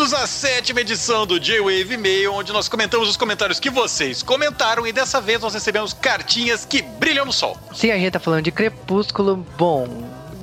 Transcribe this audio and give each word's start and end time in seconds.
bem-vindos 0.00 0.14
à 0.14 0.26
sétima 0.26 0.80
edição 0.80 1.26
do 1.26 1.38
J-Wave 1.38 1.98
Mail, 1.98 2.32
onde 2.32 2.54
nós 2.54 2.70
comentamos 2.70 3.06
os 3.06 3.18
comentários 3.18 3.60
que 3.60 3.68
vocês 3.68 4.22
comentaram 4.22 4.86
e 4.86 4.92
dessa 4.92 5.20
vez 5.20 5.42
nós 5.42 5.52
recebemos 5.52 5.92
cartinhas 5.92 6.64
que 6.64 6.80
brilham 6.80 7.26
no 7.26 7.32
sol. 7.34 7.54
Sim, 7.74 7.90
a 7.90 7.98
gente 7.98 8.12
tá 8.12 8.18
falando 8.18 8.44
de 8.44 8.50
Crepúsculo. 8.50 9.44
Bom, 9.58 9.86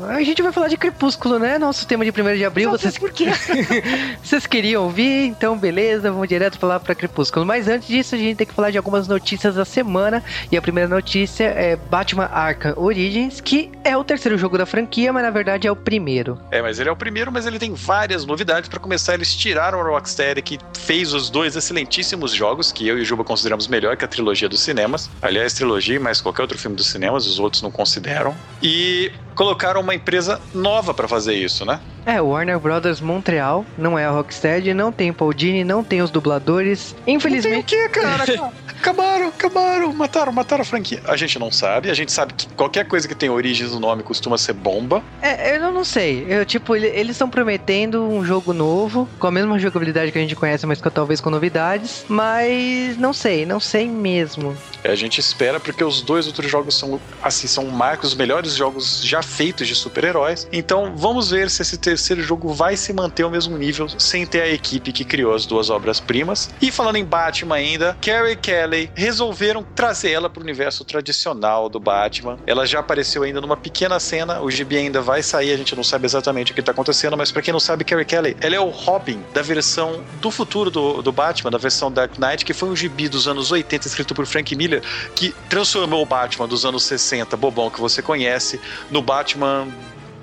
a 0.04 0.23
gente 0.23 0.41
vai 0.41 0.52
falar 0.52 0.68
de 0.68 0.77
Crepúsculo, 0.77 1.39
né? 1.39 1.57
Nosso 1.57 1.88
tema 1.88 2.05
de 2.05 2.11
1 2.11 2.38
de 2.38 2.45
abril. 2.45 2.71
Só 2.71 2.77
vocês... 2.77 2.98
por 2.98 3.11
quê? 3.11 3.25
vocês 4.21 4.45
queriam 4.45 4.84
ouvir? 4.84 5.25
Então, 5.25 5.57
beleza, 5.57 6.12
vamos 6.12 6.27
direto 6.27 6.57
falar 6.59 6.80
pra 6.80 6.93
Crepúsculo. 6.93 7.45
Mas 7.45 7.68
antes 7.68 7.88
disso, 7.88 8.16
a 8.16 8.18
gente 8.18 8.38
tem 8.38 8.48
que 8.48 8.54
falar 8.54 8.71
de 8.71 8.77
algumas 8.77 9.08
notícias 9.08 9.55
da 9.55 9.66
semana. 9.66 10.23
E 10.52 10.58
a 10.58 10.62
primeira 10.62 10.89
notícia 10.89 11.45
é 11.45 11.75
Batman 11.75 12.25
Arkham 12.25 12.73
Origins, 12.77 13.41
que 13.41 13.72
é 13.84 13.95
o 13.98 14.03
terceiro 14.03 14.38
jogo 14.38 14.58
da 14.58 14.66
franquia, 14.66 15.12
mas 15.12 15.23
na 15.23 15.31
verdade 15.31 15.67
é 15.67 15.72
o 15.72 15.75
primeiro. 15.75 16.39
É, 16.52 16.61
mas 16.61 16.80
ele 16.80 16.89
é 16.89 16.91
o 16.91 16.95
primeiro, 16.95 17.31
mas 17.31 17.45
ele 17.45 17.59
tem 17.59 17.73
várias 17.73 18.25
novidades. 18.25 18.70
Para 18.70 18.80
começar, 18.80 19.14
eles 19.14 19.34
tiraram 19.36 19.80
o 19.80 19.84
Rocksteady, 19.84 20.41
que 20.41 20.59
fez 20.77 21.14
os 21.14 21.30
dois 21.30 21.55
excelentíssimos 21.55 22.34
jogos, 22.34 22.72
que 22.72 22.88
eu 22.88 22.98
e 22.98 23.02
o 23.02 23.05
Juba 23.05 23.23
consideramos 23.23 23.67
melhor 23.67 23.98
que 23.98 24.05
a 24.05 24.08
trilogia 24.08 24.50
dos 24.50 24.59
cinemas. 24.59 25.09
Aliás, 25.22 25.53
trilogia, 25.53 26.00
mas 26.00 26.22
qualquer 26.22 26.44
outro 26.44 26.58
filme 26.58 26.75
dos 26.75 26.88
cinemas, 26.88 27.25
os 27.25 27.39
outros 27.39 27.61
não 27.61 27.72
consideram. 27.72 28.36
E 28.61 29.11
colocaram 29.38 29.80
uma 29.82 29.94
empresa 29.94 30.41
nova 30.52 30.96
para 30.96 31.08
fazer 31.08 31.36
isso, 31.36 31.64
né? 31.64 31.80
É, 32.07 32.21
Warner 32.21 32.57
Brothers 32.57 33.02
Montreal, 33.02 33.66
não 33.77 33.99
é 33.99 34.05
a 34.05 34.09
Rocksteady, 34.09 34.73
não 34.73 34.93
tem 34.93 35.11
Paul 35.11 35.34
Dini, 35.34 35.66
não 35.66 35.84
tem 35.84 36.02
os 36.02 36.09
dubladores. 36.09 36.95
Infelizmente. 37.05 37.55
Não 37.57 37.63
tem 37.63 37.85
o 37.85 37.89
quê, 37.89 37.99
cara? 37.99 38.23
acabaram, 38.80 39.27
acabaram, 39.27 39.93
mataram, 39.93 40.31
mataram 40.31 40.61
a 40.61 40.66
franquia. 40.66 41.02
A 41.05 41.17
gente 41.17 41.38
não 41.38 41.52
sabe, 41.52 41.89
a 41.89 41.94
gente 41.94 42.11
sabe 42.11 42.33
que 42.33 42.47
qualquer 42.53 42.88
coisa 42.88 43.08
que 43.08 43.16
tem 43.16 43.30
origens 43.30 43.72
no 43.72 43.80
nome 43.80 44.03
costuma 44.03 44.38
ser 44.38 44.53
bomba. 44.53 45.03
É, 45.22 45.58
eu 45.58 45.72
não 45.72 45.83
sei. 45.83 46.25
Eu, 46.30 46.45
tipo, 46.45 46.75
eles 46.75 47.11
estão 47.11 47.30
prometendo 47.30 48.03
um 48.03 48.23
jogo 48.23 48.53
novo, 48.53 49.09
com 49.19 49.27
a 49.27 49.31
mesma 49.31 49.59
jogabilidade 49.59 50.11
que 50.11 50.17
a 50.17 50.21
gente 50.21 50.36
conhece, 50.36 50.66
mas 50.66 50.80
com, 50.80 50.89
talvez 50.89 51.19
com 51.19 51.30
novidades. 51.30 52.05
Mas 52.08 52.97
não 52.97 53.11
sei, 53.11 53.45
não 53.45 53.59
sei 53.59 53.88
mesmo. 53.89 54.55
É, 54.83 54.92
a 54.92 54.95
gente 54.95 55.19
espera 55.19 55.59
porque 55.59 55.83
os 55.83 56.02
dois 56.02 56.27
outros 56.27 56.49
jogos 56.49 56.77
são, 56.77 56.99
assim, 57.21 57.47
são 57.47 57.66
marcos, 57.66 58.09
os 58.09 58.16
melhores 58.16 58.55
jogos 58.55 59.03
já 59.03 59.21
feitos 59.21 59.67
de 59.67 59.75
super-heróis. 59.75 60.47
Então 60.52 60.94
vamos 60.95 61.31
ver 61.31 61.49
se 61.49 61.61
esse 61.61 61.77
terceiro 61.98 62.22
jogo 62.22 62.53
vai 62.53 62.78
se 62.78 62.94
manter 62.94 63.23
ao 63.23 63.31
mesmo 63.31 63.58
nível 63.58 63.90
sem 63.98 64.23
ter 64.26 64.42
a 64.42 64.48
equipe 64.48 64.92
que 64.92 65.03
criou 65.03 65.34
as 65.34 65.48
duas 65.48 65.72
obras-primas. 65.72 66.48
E 66.62 66.72
falando 66.72 66.98
em 66.98 67.04
Batman 67.04 67.56
ainda, 67.56 67.98
Carrie 68.00 68.36
Kelly 68.36 68.92
resolveram 68.94 69.66
trazer 69.76 70.12
ela 70.12 70.30
para 70.30 70.39
o 70.39 70.44
universo 70.44 70.86
tradicional 70.86 71.67
do 71.67 71.80
Batman. 71.80 72.38
Ela 72.45 72.67
já 72.67 72.80
apareceu 72.80 73.23
ainda 73.23 73.42
numa 73.42 73.58
pequena 73.58 74.00
cena, 74.00 74.42
o 74.42 74.52
gibi 74.52 74.78
ainda 74.78 75.02
vai 75.02 75.23
sair, 75.23 75.52
a 75.52 75.58
gente 75.58 75.76
não 75.76 75.84
sabe 75.84 76.06
exatamente 76.06 76.52
o 76.52 76.56
que 76.56 76.59
está 76.59 76.72
acontecendo, 76.72 77.17
mas 77.17 77.31
para 77.31 77.42
quem 77.42 77.52
não 77.52 77.59
sabe, 77.59 77.84
Carrie 77.84 78.06
Kelly, 78.06 78.38
ela 78.39 78.56
é 78.56 78.59
o 78.59 78.70
Robin 78.70 79.20
da 79.34 79.42
versão 79.42 80.04
do 80.22 80.30
futuro 80.30 80.70
do, 80.70 81.02
do 81.02 81.11
Batman, 81.11 81.50
da 81.50 81.58
versão 81.58 81.92
Dark 81.92 82.20
Knight, 82.20 82.45
que 82.45 82.54
foi 82.54 82.70
um 82.70 82.76
gibi 82.76 83.09
dos 83.09 83.28
anos 83.28 83.52
80 83.52 83.88
escrito 83.88 84.14
por 84.14 84.28
Frank 84.28 84.56
Miller, 84.56 84.84
que 85.16 85.34
transformou 85.50 86.04
o 86.04 86.06
Batman 86.06 86.48
dos 86.48 86.64
anos 86.64 86.84
60, 86.84 87.36
bobão 87.36 87.72
que 87.72 87.82
você 87.82 88.04
conhece, 88.04 88.61
no 88.92 89.02
Batman 89.02 89.67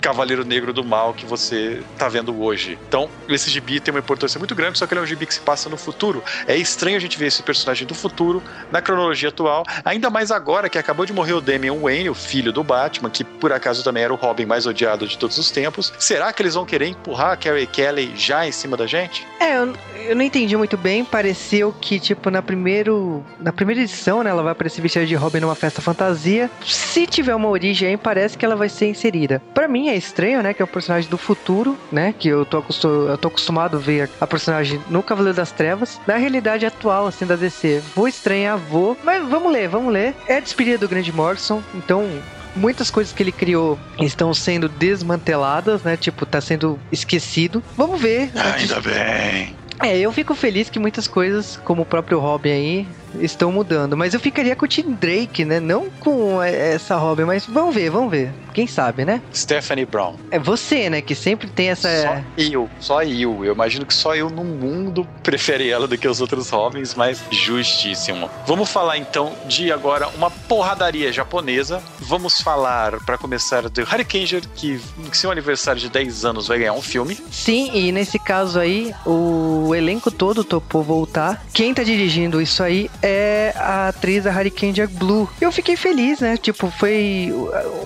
Cavaleiro 0.04 0.44
Negro 0.44 0.70
do 0.70 0.84
Mal 0.84 1.14
que 1.14 1.24
você 1.24 1.82
tá 1.96 2.10
vendo 2.10 2.38
hoje. 2.38 2.78
Então, 2.86 3.08
esse 3.26 3.48
gibi 3.48 3.80
tem 3.80 3.90
uma 3.90 4.00
importância 4.00 4.38
muito 4.38 4.54
grande, 4.54 4.78
só 4.78 4.86
que 4.86 4.92
ele 4.92 5.00
é 5.00 5.02
um 5.02 5.06
gibi 5.06 5.24
que 5.24 5.32
se 5.32 5.40
passa 5.40 5.70
no 5.70 5.78
futuro. 5.78 6.22
É 6.46 6.54
estranho 6.54 6.98
a 6.98 7.00
gente 7.00 7.16
ver 7.16 7.28
esse 7.28 7.42
personagem 7.42 7.86
do 7.86 7.94
futuro 7.94 8.42
na 8.70 8.82
cronologia 8.82 9.30
atual, 9.30 9.64
ainda 9.82 10.10
mais 10.10 10.30
agora 10.30 10.68
que 10.68 10.76
acabou 10.76 11.06
de 11.06 11.12
morrer 11.14 11.32
o 11.32 11.40
Damian 11.40 11.80
Wayne, 11.80 12.10
o 12.10 12.14
filho 12.14 12.52
do 12.52 12.62
Batman, 12.62 13.08
que 13.08 13.24
por 13.24 13.50
acaso 13.50 13.82
também 13.82 14.02
era 14.02 14.12
o 14.12 14.16
Robin 14.16 14.44
mais 14.44 14.66
odiado 14.66 15.08
de 15.08 15.16
todos 15.16 15.38
os 15.38 15.50
tempos. 15.50 15.90
Será 15.98 16.30
que 16.34 16.42
eles 16.42 16.52
vão 16.52 16.66
querer 16.66 16.88
empurrar 16.88 17.32
a 17.32 17.36
Carrie 17.38 17.66
Kelly 17.66 18.12
já 18.14 18.46
em 18.46 18.52
cima 18.52 18.76
da 18.76 18.86
gente? 18.86 19.26
É, 19.40 19.56
eu, 19.56 19.72
eu 20.06 20.14
não 20.14 20.22
entendi 20.22 20.54
muito 20.54 20.76
bem. 20.76 21.02
Pareceu 21.02 21.74
que, 21.80 21.98
tipo, 21.98 22.30
na, 22.30 22.42
primeiro, 22.42 23.24
na 23.40 23.52
primeira 23.52 23.80
edição, 23.80 24.22
né, 24.22 24.28
ela 24.28 24.42
vai 24.42 24.52
aparecer 24.52 24.82
vestida 24.82 25.06
de 25.06 25.14
Robin 25.14 25.40
numa 25.40 25.54
festa 25.54 25.80
fantasia. 25.80 26.50
Se 26.62 27.06
tiver 27.06 27.34
uma 27.34 27.48
origem 27.48 27.96
parece 27.96 28.36
que 28.36 28.44
ela 28.44 28.54
vai 28.54 28.68
ser 28.68 28.86
inserida. 28.86 29.40
Para 29.54 29.66
mim, 29.66 29.88
é 29.88 29.93
estranho, 29.96 30.42
né? 30.42 30.54
Que 30.54 30.62
é 30.62 30.64
um 30.64 30.68
personagem 30.68 31.08
do 31.08 31.18
futuro, 31.18 31.78
né? 31.90 32.14
Que 32.18 32.28
eu 32.28 32.44
tô, 32.44 32.58
acostum, 32.58 33.08
eu 33.08 33.18
tô 33.18 33.28
acostumado 33.28 33.76
a 33.76 33.80
ver 33.80 34.10
a 34.20 34.26
personagem 34.26 34.80
no 34.88 35.02
Cavaleiro 35.02 35.36
das 35.36 35.52
Trevas. 35.52 36.00
Na 36.06 36.16
realidade 36.16 36.66
atual, 36.66 37.06
assim, 37.06 37.26
da 37.26 37.36
DC. 37.36 37.82
Vou 37.94 38.08
estranhar, 38.08 38.58
vou. 38.58 38.96
Mas 39.04 39.26
vamos 39.28 39.52
ler, 39.52 39.68
vamos 39.68 39.92
ler. 39.92 40.14
É 40.26 40.36
a 40.36 40.40
despedida 40.40 40.78
do 40.78 40.88
Grande 40.88 41.12
Morrison, 41.12 41.62
então 41.74 42.08
muitas 42.56 42.90
coisas 42.90 43.12
que 43.12 43.22
ele 43.22 43.32
criou 43.32 43.78
estão 44.00 44.32
sendo 44.32 44.68
desmanteladas, 44.68 45.82
né? 45.82 45.96
Tipo, 45.96 46.24
tá 46.24 46.40
sendo 46.40 46.78
esquecido. 46.90 47.62
Vamos 47.76 48.00
ver. 48.00 48.30
Ainda 48.34 48.80
bem. 48.80 49.56
É, 49.82 49.98
eu 49.98 50.12
fico 50.12 50.34
feliz 50.34 50.70
que 50.70 50.78
muitas 50.78 51.08
coisas, 51.08 51.58
como 51.64 51.82
o 51.82 51.86
próprio 51.86 52.18
Robin 52.18 52.50
aí, 52.50 52.88
estão 53.20 53.52
mudando. 53.52 53.96
Mas 53.96 54.14
eu 54.14 54.20
ficaria 54.20 54.56
com 54.56 54.64
o 54.64 54.68
Tim 54.68 54.92
Drake, 54.92 55.44
né? 55.44 55.60
Não 55.60 55.90
com 56.00 56.42
essa 56.42 56.96
Robin, 56.96 57.24
mas 57.24 57.46
vamos 57.46 57.74
ver, 57.74 57.90
vamos 57.90 58.10
ver. 58.10 58.32
Quem 58.52 58.68
sabe, 58.68 59.04
né? 59.04 59.20
Stephanie 59.34 59.84
Brown. 59.84 60.14
É 60.30 60.38
você, 60.38 60.88
né? 60.88 61.00
Que 61.00 61.14
sempre 61.14 61.48
tem 61.48 61.70
essa. 61.70 61.88
Só 61.88 62.22
eu, 62.38 62.70
só 62.78 63.02
eu. 63.02 63.44
Eu 63.44 63.52
imagino 63.52 63.84
que 63.84 63.92
só 63.92 64.14
eu 64.14 64.30
no 64.30 64.44
mundo 64.44 65.06
prefere 65.24 65.68
ela 65.68 65.88
do 65.88 65.98
que 65.98 66.06
os 66.06 66.20
outros 66.20 66.50
Robins, 66.50 66.94
mas 66.94 67.22
justíssimo. 67.30 68.30
Vamos 68.46 68.70
falar 68.70 68.96
então 68.96 69.32
de 69.46 69.72
agora 69.72 70.08
uma 70.08 70.30
porradaria 70.30 71.12
japonesa. 71.12 71.82
Vamos 71.98 72.40
falar, 72.40 73.00
para 73.04 73.18
começar, 73.18 73.68
do 73.68 73.82
Hurricaneer, 73.82 74.42
que 74.54 74.80
em 74.98 75.12
seu 75.12 75.30
aniversário 75.32 75.80
de 75.80 75.88
10 75.88 76.24
anos 76.24 76.46
vai 76.46 76.58
ganhar 76.58 76.74
um 76.74 76.82
filme. 76.82 77.18
Sim, 77.32 77.70
e 77.74 77.90
nesse 77.90 78.18
caso 78.18 78.60
aí, 78.60 78.94
o 79.04 79.74
elenco 79.74 80.10
todo 80.10 80.44
topou 80.44 80.82
voltar. 80.82 81.44
Quem 81.52 81.74
tá 81.74 81.82
dirigindo 81.82 82.40
isso 82.40 82.62
aí 82.62 82.88
é 83.04 83.52
a 83.54 83.88
atriz 83.88 84.26
a 84.26 84.30
Hurricane 84.30 84.86
Blue. 84.86 85.28
Eu 85.38 85.52
fiquei 85.52 85.76
feliz, 85.76 86.20
né? 86.20 86.38
Tipo, 86.38 86.70
foi 86.70 87.30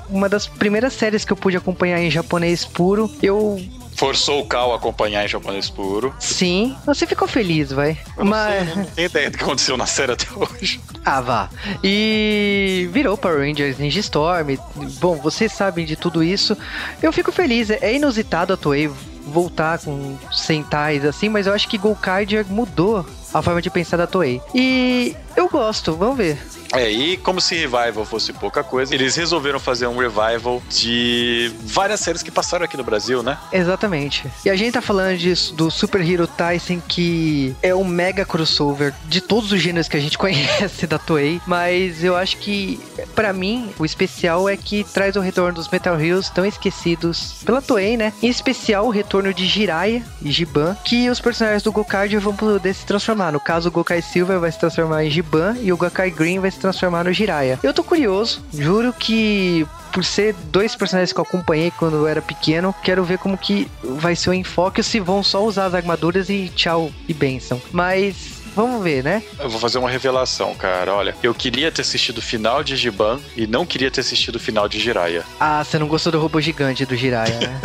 uma 0.08 0.28
das 0.28 0.46
primeiras 0.46 0.92
séries 0.92 1.24
que 1.24 1.32
eu 1.32 1.36
pude 1.36 1.56
acompanhar 1.56 2.00
em 2.00 2.08
japonês 2.10 2.64
puro. 2.64 3.10
Eu 3.20 3.60
forçou 3.96 4.40
o 4.40 4.46
Cal 4.46 4.72
a 4.72 4.76
acompanhar 4.76 5.24
em 5.24 5.28
japonês 5.28 5.68
puro. 5.68 6.14
Sim, 6.20 6.76
você 6.86 7.04
ficou 7.04 7.26
feliz, 7.26 7.72
vai. 7.72 7.98
Eu 8.16 8.24
Mas... 8.24 8.76
não, 8.76 8.84
tenho 8.84 9.06
ideia 9.06 9.28
do 9.28 9.36
que 9.36 9.42
aconteceu 9.42 9.76
na 9.76 9.86
série 9.86 10.12
até 10.12 10.26
hoje. 10.32 10.80
Ah, 11.04 11.20
vá. 11.20 11.50
E 11.82 12.88
virou 12.92 13.18
Power 13.18 13.40
Rangers 13.40 13.76
Ninja 13.76 13.98
Storm. 13.98 14.56
Bom, 15.00 15.16
vocês 15.16 15.52
sabem 15.52 15.84
de 15.84 15.96
tudo 15.96 16.22
isso. 16.22 16.56
Eu 17.02 17.12
fico 17.12 17.32
feliz. 17.32 17.70
É 17.70 17.92
inusitado 17.92 18.52
a 18.52 18.56
Toei 18.56 18.88
voltar 19.26 19.80
com 19.80 20.16
Sentais 20.32 21.04
assim, 21.04 21.28
mas 21.28 21.46
eu 21.46 21.52
acho 21.52 21.68
que 21.68 21.76
Gokaiger 21.76 22.46
mudou 22.48 23.04
a 23.32 23.42
forma 23.42 23.60
de 23.62 23.70
pensar 23.70 23.96
da 23.96 24.06
Toei. 24.06 24.40
E 24.54 25.14
eu 25.36 25.48
gosto, 25.48 25.94
vamos 25.94 26.16
ver. 26.16 26.38
É, 26.72 26.90
e 26.90 27.16
como 27.16 27.40
se 27.40 27.54
Revival 27.54 28.04
fosse 28.04 28.32
pouca 28.32 28.62
coisa, 28.62 28.94
eles 28.94 29.16
resolveram 29.16 29.58
fazer 29.58 29.86
um 29.86 29.96
revival 29.96 30.62
de 30.68 31.52
várias 31.62 32.00
séries 32.00 32.22
que 32.22 32.30
passaram 32.30 32.64
aqui 32.64 32.76
no 32.76 32.84
Brasil, 32.84 33.22
né? 33.22 33.38
Exatamente. 33.52 34.26
E 34.44 34.50
a 34.50 34.56
gente 34.56 34.72
tá 34.72 34.82
falando 34.82 35.16
disso, 35.16 35.54
do 35.54 35.70
Super 35.70 36.08
Hero 36.08 36.26
Tyson, 36.26 36.80
que 36.86 37.54
é 37.62 37.74
um 37.74 37.84
mega 37.84 38.24
crossover 38.24 38.94
de 39.06 39.20
todos 39.20 39.52
os 39.52 39.60
gêneros 39.60 39.88
que 39.88 39.96
a 39.96 40.00
gente 40.00 40.16
conhece 40.18 40.86
da 40.86 40.98
Toei, 40.98 41.40
mas 41.46 42.04
eu 42.04 42.16
acho 42.16 42.36
que, 42.38 42.80
para 43.14 43.32
mim, 43.32 43.70
o 43.78 43.84
especial 43.84 44.48
é 44.48 44.56
que 44.56 44.84
traz 44.84 45.16
o 45.16 45.20
retorno 45.20 45.54
dos 45.54 45.68
Metal 45.68 45.98
Heroes 45.98 46.28
tão 46.30 46.44
esquecidos 46.44 47.36
pela 47.44 47.62
Toei, 47.62 47.96
né? 47.96 48.12
Em 48.22 48.28
especial 48.28 48.86
o 48.86 48.90
retorno 48.90 49.32
de 49.32 49.46
Jiraiya 49.46 50.02
e 50.22 50.30
Giban, 50.30 50.76
que 50.84 51.08
os 51.08 51.20
personagens 51.20 51.62
do 51.62 51.72
Gokard 51.72 52.16
vão 52.18 52.34
poder 52.34 52.74
se 52.74 52.84
transformar. 52.84 53.32
No 53.32 53.40
caso, 53.40 53.68
o 53.68 53.72
Gokai 53.72 54.02
Silver 54.02 54.38
vai 54.38 54.52
se 54.52 54.58
transformar 54.58 55.04
em 55.04 55.10
Giban 55.10 55.56
e 55.60 55.72
o 55.72 55.76
Gokai 55.76 56.10
Green 56.10 56.38
vai 56.38 56.50
se 56.50 56.57
transformar 56.58 57.04
no 57.04 57.12
Jiraiya. 57.12 57.58
Eu 57.62 57.72
tô 57.72 57.82
curioso, 57.82 58.42
juro 58.52 58.92
que 58.92 59.66
por 59.92 60.04
ser 60.04 60.34
dois 60.52 60.76
personagens 60.76 61.12
que 61.12 61.18
eu 61.18 61.24
acompanhei 61.24 61.70
quando 61.70 61.96
eu 61.96 62.06
era 62.06 62.20
pequeno, 62.20 62.74
quero 62.82 63.02
ver 63.02 63.18
como 63.18 63.36
que 63.36 63.68
vai 63.82 64.14
ser 64.14 64.30
o 64.30 64.34
enfoque, 64.34 64.82
se 64.82 65.00
vão 65.00 65.22
só 65.22 65.44
usar 65.44 65.66
as 65.66 65.74
armaduras 65.74 66.28
e 66.28 66.50
tchau 66.54 66.90
e 67.08 67.14
benção. 67.14 67.60
Mas 67.72 68.38
vamos 68.54 68.82
ver, 68.82 69.02
né? 69.02 69.22
Eu 69.38 69.48
vou 69.48 69.60
fazer 69.60 69.78
uma 69.78 69.88
revelação, 69.90 70.54
cara. 70.54 70.92
Olha, 70.92 71.16
eu 71.22 71.34
queria 71.34 71.70
ter 71.70 71.82
assistido 71.82 72.18
o 72.18 72.22
final 72.22 72.62
de 72.62 72.76
Giban 72.76 73.20
e 73.36 73.46
não 73.46 73.64
queria 73.64 73.90
ter 73.90 74.00
assistido 74.00 74.36
o 74.36 74.40
final 74.40 74.68
de 74.68 74.78
Jiraiya. 74.78 75.24
Ah, 75.40 75.64
você 75.64 75.78
não 75.78 75.86
gostou 75.88 76.12
do 76.12 76.20
robô 76.20 76.40
gigante 76.40 76.84
do 76.84 76.96
Jiraiya, 76.96 77.38
né? 77.38 77.60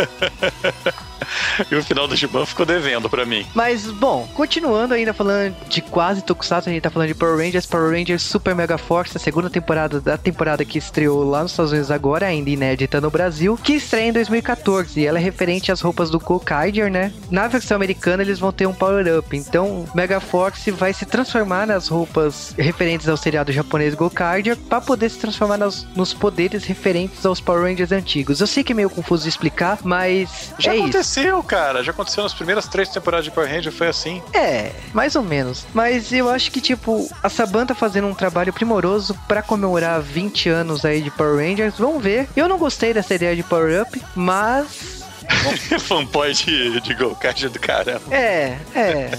e 1.69 1.75
o 1.75 1.83
final 1.83 2.07
do 2.07 2.15
Giban 2.15 2.45
ficou 2.45 2.65
devendo 2.65 3.09
para 3.09 3.25
mim. 3.25 3.45
Mas, 3.53 3.85
bom, 3.85 4.27
continuando 4.33 4.93
ainda 4.93 5.13
falando 5.13 5.55
de 5.67 5.81
quase 5.81 6.21
Tokusatsu, 6.21 6.69
a 6.69 6.71
gente 6.71 6.81
tá 6.81 6.89
falando 6.89 7.07
de 7.07 7.15
Power 7.15 7.37
Rangers, 7.37 7.65
Power 7.65 7.91
Rangers 7.91 8.21
Super 8.21 8.55
Mega 8.55 8.77
Force, 8.77 9.15
a 9.15 9.19
segunda 9.19 9.49
temporada 9.49 9.99
da 9.99 10.17
temporada 10.17 10.63
que 10.65 10.77
estreou 10.77 11.23
lá 11.23 11.43
nos 11.43 11.51
Estados 11.51 11.71
Unidos 11.71 11.91
agora, 11.91 12.27
ainda 12.27 12.49
inédita 12.49 12.99
no 12.99 13.09
Brasil, 13.09 13.57
que 13.61 13.73
estreia 13.73 14.09
em 14.09 14.13
2014. 14.13 14.99
E 14.99 15.05
ela 15.05 15.19
é 15.19 15.21
referente 15.21 15.71
às 15.71 15.81
roupas 15.81 16.09
do 16.09 16.19
Gokaiger, 16.19 16.91
né? 16.91 17.11
Na 17.29 17.47
versão 17.47 17.75
americana 17.75 18.23
eles 18.23 18.39
vão 18.39 18.51
ter 18.51 18.67
um 18.67 18.73
power-up. 18.73 19.35
Então, 19.35 19.85
Mega 19.93 20.19
Force 20.19 20.71
vai 20.71 20.93
se 20.93 21.05
transformar 21.05 21.67
nas 21.67 21.87
roupas 21.87 22.53
referentes 22.57 23.07
ao 23.07 23.17
seriado 23.17 23.51
japonês 23.51 23.93
Gokaiger 23.93 24.57
para 24.57 24.81
poder 24.81 25.09
se 25.09 25.19
transformar 25.19 25.57
nas, 25.57 25.85
nos 25.95 26.13
poderes 26.13 26.63
referentes 26.63 27.25
aos 27.25 27.39
Power 27.39 27.63
Rangers 27.63 27.91
antigos. 27.91 28.41
Eu 28.41 28.47
sei 28.47 28.63
que 28.63 28.73
é 28.73 28.75
meio 28.75 28.89
confuso 28.89 29.23
de 29.23 29.29
explicar, 29.29 29.79
mas 29.83 30.53
já 30.57 30.73
é 30.73 30.77
aconteceu 30.79 31.12
aconteceu, 31.13 31.43
cara. 31.43 31.83
Já 31.83 31.91
aconteceu 31.91 32.23
nas 32.23 32.33
primeiras 32.33 32.67
três 32.67 32.89
temporadas 32.89 33.25
de 33.25 33.31
Power 33.31 33.49
Ranger, 33.49 33.71
foi 33.71 33.87
assim. 33.87 34.21
É, 34.33 34.71
mais 34.93 35.15
ou 35.15 35.21
menos. 35.23 35.65
Mas 35.73 36.11
eu 36.11 36.29
acho 36.29 36.51
que, 36.51 36.59
tipo, 36.59 37.07
a 37.21 37.29
Saban 37.29 37.65
tá 37.65 37.75
fazendo 37.75 38.07
um 38.07 38.13
trabalho 38.13 38.51
primoroso 38.51 39.15
para 39.27 39.41
comemorar 39.41 40.01
20 40.01 40.49
anos 40.49 40.83
aí 40.83 41.01
de 41.01 41.11
Power 41.11 41.37
Rangers. 41.37 41.77
Vamos 41.77 42.03
ver. 42.03 42.27
Eu 42.35 42.47
não 42.47 42.57
gostei 42.57 42.93
dessa 42.93 43.13
ideia 43.13 43.35
de 43.35 43.43
Power 43.43 43.83
Up, 43.83 44.01
mas 44.15 45.02
Fanboy 45.79 46.33
de, 46.33 46.81
de 46.81 46.93
Golcard 46.93 47.49
do 47.49 47.59
caramba. 47.59 48.13
É, 48.13 48.57
é. 48.75 49.11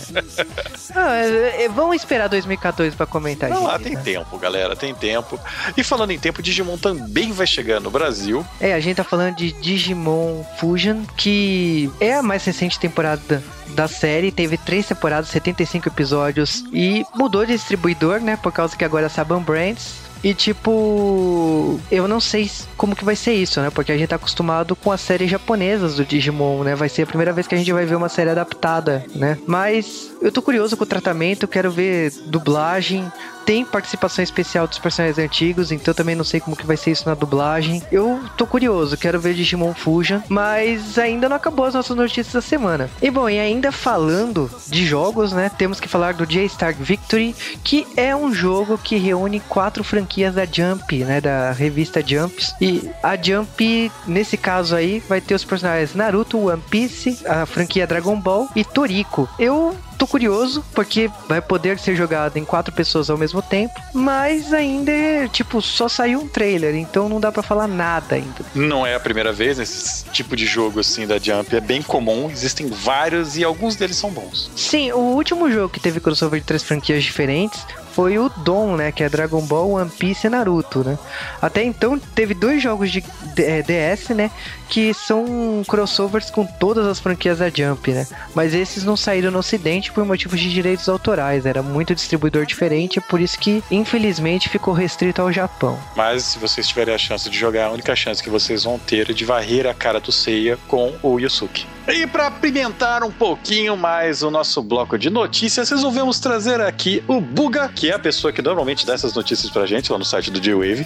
ah, 0.94 1.16
é, 1.16 1.64
é 1.64 1.68
vamos 1.68 1.96
esperar 1.96 2.28
2014 2.28 2.96
pra 2.96 3.06
comentar 3.06 3.50
Não, 3.50 3.58
isso. 3.58 3.66
Lá 3.66 3.78
tem 3.78 3.94
né? 3.94 4.02
tempo, 4.02 4.38
galera, 4.38 4.76
tem 4.76 4.94
tempo. 4.94 5.38
E 5.76 5.82
falando 5.82 6.10
em 6.10 6.18
tempo, 6.18 6.42
Digimon 6.42 6.78
também 6.78 7.32
vai 7.32 7.46
chegar 7.46 7.80
no 7.80 7.90
Brasil. 7.90 8.44
É, 8.60 8.74
a 8.74 8.80
gente 8.80 8.96
tá 8.96 9.04
falando 9.04 9.36
de 9.36 9.52
Digimon 9.52 10.44
Fusion, 10.58 11.04
que 11.16 11.90
é 12.00 12.14
a 12.14 12.22
mais 12.22 12.44
recente 12.44 12.78
temporada 12.78 13.42
da 13.68 13.88
série, 13.88 14.30
teve 14.30 14.56
três 14.56 14.86
temporadas, 14.86 15.28
75 15.30 15.88
episódios 15.88 16.64
e 16.72 17.04
mudou 17.14 17.44
de 17.44 17.52
distribuidor, 17.52 18.20
né? 18.20 18.38
Por 18.40 18.52
causa 18.52 18.76
que 18.76 18.84
agora 18.84 19.06
é 19.06 19.08
Saban 19.08 19.42
Brands 19.42 20.03
e 20.24 20.32
tipo, 20.32 21.78
eu 21.90 22.08
não 22.08 22.18
sei 22.18 22.50
como 22.78 22.96
que 22.96 23.04
vai 23.04 23.14
ser 23.14 23.34
isso, 23.34 23.60
né? 23.60 23.68
Porque 23.68 23.92
a 23.92 23.98
gente 23.98 24.08
tá 24.08 24.16
acostumado 24.16 24.74
com 24.74 24.90
as 24.90 25.02
séries 25.02 25.30
japonesas 25.30 25.96
do 25.96 26.04
Digimon, 26.04 26.64
né? 26.64 26.74
Vai 26.74 26.88
ser 26.88 27.02
a 27.02 27.06
primeira 27.06 27.30
vez 27.30 27.46
que 27.46 27.54
a 27.54 27.58
gente 27.58 27.70
vai 27.70 27.84
ver 27.84 27.94
uma 27.94 28.08
série 28.08 28.30
adaptada, 28.30 29.04
né? 29.14 29.36
Mas 29.46 30.13
eu 30.24 30.32
tô 30.32 30.40
curioso 30.40 30.74
com 30.74 30.84
o 30.84 30.86
tratamento, 30.86 31.46
quero 31.46 31.70
ver 31.70 32.10
dublagem, 32.24 33.12
tem 33.44 33.62
participação 33.62 34.22
especial 34.22 34.66
dos 34.66 34.78
personagens 34.78 35.18
antigos, 35.18 35.70
então 35.70 35.92
também 35.92 36.14
não 36.14 36.24
sei 36.24 36.40
como 36.40 36.56
que 36.56 36.66
vai 36.66 36.78
ser 36.78 36.92
isso 36.92 37.06
na 37.06 37.14
dublagem. 37.14 37.82
Eu 37.92 38.20
tô 38.34 38.46
curioso, 38.46 38.96
quero 38.96 39.20
ver 39.20 39.34
Digimon 39.34 39.74
Fusion, 39.74 40.20
mas 40.28 40.98
ainda 40.98 41.28
não 41.28 41.36
acabou 41.36 41.66
as 41.66 41.74
nossas 41.74 41.94
notícias 41.94 42.32
da 42.32 42.40
semana. 42.40 42.88
E 43.02 43.10
bom, 43.10 43.28
e 43.28 43.38
ainda 43.38 43.70
falando 43.70 44.50
de 44.66 44.86
jogos, 44.86 45.32
né, 45.32 45.50
temos 45.58 45.78
que 45.78 45.88
falar 45.88 46.14
do 46.14 46.26
J-Star 46.26 46.74
Victory, 46.74 47.36
que 47.62 47.86
é 47.94 48.16
um 48.16 48.32
jogo 48.32 48.78
que 48.78 48.96
reúne 48.96 49.40
quatro 49.40 49.84
franquias 49.84 50.34
da 50.34 50.46
Jump, 50.46 51.04
né, 51.04 51.20
da 51.20 51.52
revista 51.52 52.02
Jumps. 52.04 52.54
E 52.58 52.90
a 53.02 53.14
Jump, 53.14 53.92
nesse 54.06 54.38
caso 54.38 54.74
aí, 54.74 55.02
vai 55.06 55.20
ter 55.20 55.34
os 55.34 55.44
personagens 55.44 55.94
Naruto, 55.94 56.48
One 56.48 56.62
Piece, 56.70 57.18
a 57.26 57.44
franquia 57.44 57.86
Dragon 57.86 58.18
Ball 58.18 58.48
e 58.56 58.64
Toriko. 58.64 59.28
Eu 59.38 59.76
tô 59.94 60.06
curioso, 60.06 60.64
porque 60.74 61.10
vai 61.28 61.40
poder 61.40 61.78
ser 61.78 61.94
jogado 61.96 62.36
em 62.36 62.44
quatro 62.44 62.74
pessoas 62.74 63.10
ao 63.10 63.16
mesmo 63.16 63.40
tempo, 63.42 63.74
mas 63.92 64.52
ainda 64.52 64.90
é, 64.90 65.28
tipo, 65.28 65.60
só 65.62 65.88
saiu 65.88 66.20
um 66.20 66.28
trailer, 66.28 66.74
então 66.74 67.08
não 67.08 67.20
dá 67.20 67.30
para 67.30 67.42
falar 67.42 67.66
nada 67.66 68.16
ainda. 68.16 68.44
Não 68.54 68.86
é 68.86 68.94
a 68.94 69.00
primeira 69.00 69.32
vez 69.32 69.58
esse 69.58 70.04
tipo 70.06 70.36
de 70.36 70.46
jogo 70.46 70.80
assim 70.80 71.06
da 71.06 71.18
Jump, 71.18 71.54
é 71.54 71.60
bem 71.60 71.82
comum, 71.82 72.30
existem 72.30 72.66
vários 72.68 73.36
e 73.36 73.44
alguns 73.44 73.76
deles 73.76 73.96
são 73.96 74.10
bons. 74.10 74.50
Sim, 74.56 74.92
o 74.92 74.98
último 74.98 75.50
jogo 75.50 75.68
que 75.68 75.80
teve 75.80 76.00
crossover 76.00 76.40
de 76.40 76.46
três 76.46 76.62
franquias 76.62 77.02
diferentes 77.02 77.64
foi 77.94 78.18
o 78.18 78.28
Dom, 78.28 78.76
né? 78.76 78.90
Que 78.90 79.04
é 79.04 79.08
Dragon 79.08 79.40
Ball, 79.42 79.70
One 79.70 79.90
Piece 79.90 80.26
e 80.26 80.30
Naruto, 80.30 80.82
né? 80.82 80.98
Até 81.40 81.62
então 81.62 81.98
teve 81.98 82.34
dois 82.34 82.62
jogos 82.62 82.90
de 82.90 83.00
DS, 83.00 84.10
né? 84.10 84.30
Que 84.68 84.92
são 84.92 85.62
crossovers 85.66 86.30
com 86.30 86.44
todas 86.44 86.86
as 86.86 86.98
franquias 86.98 87.38
da 87.38 87.48
Jump, 87.48 87.92
né? 87.92 88.06
Mas 88.34 88.52
esses 88.52 88.82
não 88.84 88.96
saíram 88.96 89.30
no 89.30 89.38
ocidente 89.38 89.92
por 89.92 90.04
motivos 90.04 90.40
de 90.40 90.52
direitos 90.52 90.88
autorais. 90.88 91.46
Era 91.46 91.62
muito 91.62 91.94
distribuidor 91.94 92.44
diferente, 92.46 93.00
por 93.00 93.20
isso 93.20 93.38
que, 93.38 93.62
infelizmente, 93.70 94.48
ficou 94.48 94.74
restrito 94.74 95.22
ao 95.22 95.32
Japão. 95.32 95.78
Mas 95.94 96.24
se 96.24 96.38
vocês 96.38 96.66
tiverem 96.66 96.94
a 96.94 96.98
chance 96.98 97.30
de 97.30 97.38
jogar, 97.38 97.66
a 97.66 97.70
única 97.70 97.94
chance 97.94 98.22
que 98.22 98.30
vocês 98.30 98.64
vão 98.64 98.78
ter 98.78 99.10
é 99.10 99.12
de 99.12 99.24
varrer 99.24 99.66
a 99.66 99.74
cara 99.74 100.00
do 100.00 100.10
Seiya 100.10 100.58
com 100.66 100.92
o 101.02 101.20
Yusuke. 101.20 101.73
E 101.86 102.06
para 102.06 102.28
apimentar 102.28 103.02
um 103.04 103.10
pouquinho 103.10 103.76
mais 103.76 104.22
o 104.22 104.30
nosso 104.30 104.62
bloco 104.62 104.98
de 104.98 105.10
notícias, 105.10 105.68
resolvemos 105.68 106.18
trazer 106.18 106.58
aqui 106.58 107.04
o 107.06 107.20
Buga, 107.20 107.68
que 107.68 107.90
é 107.90 107.94
a 107.94 107.98
pessoa 107.98 108.32
que 108.32 108.40
normalmente 108.40 108.86
dá 108.86 108.94
essas 108.94 109.12
notícias 109.12 109.52
pra 109.52 109.66
gente 109.66 109.92
lá 109.92 109.98
no 109.98 110.04
site 110.04 110.30
do 110.30 110.40
J-Wave. 110.40 110.84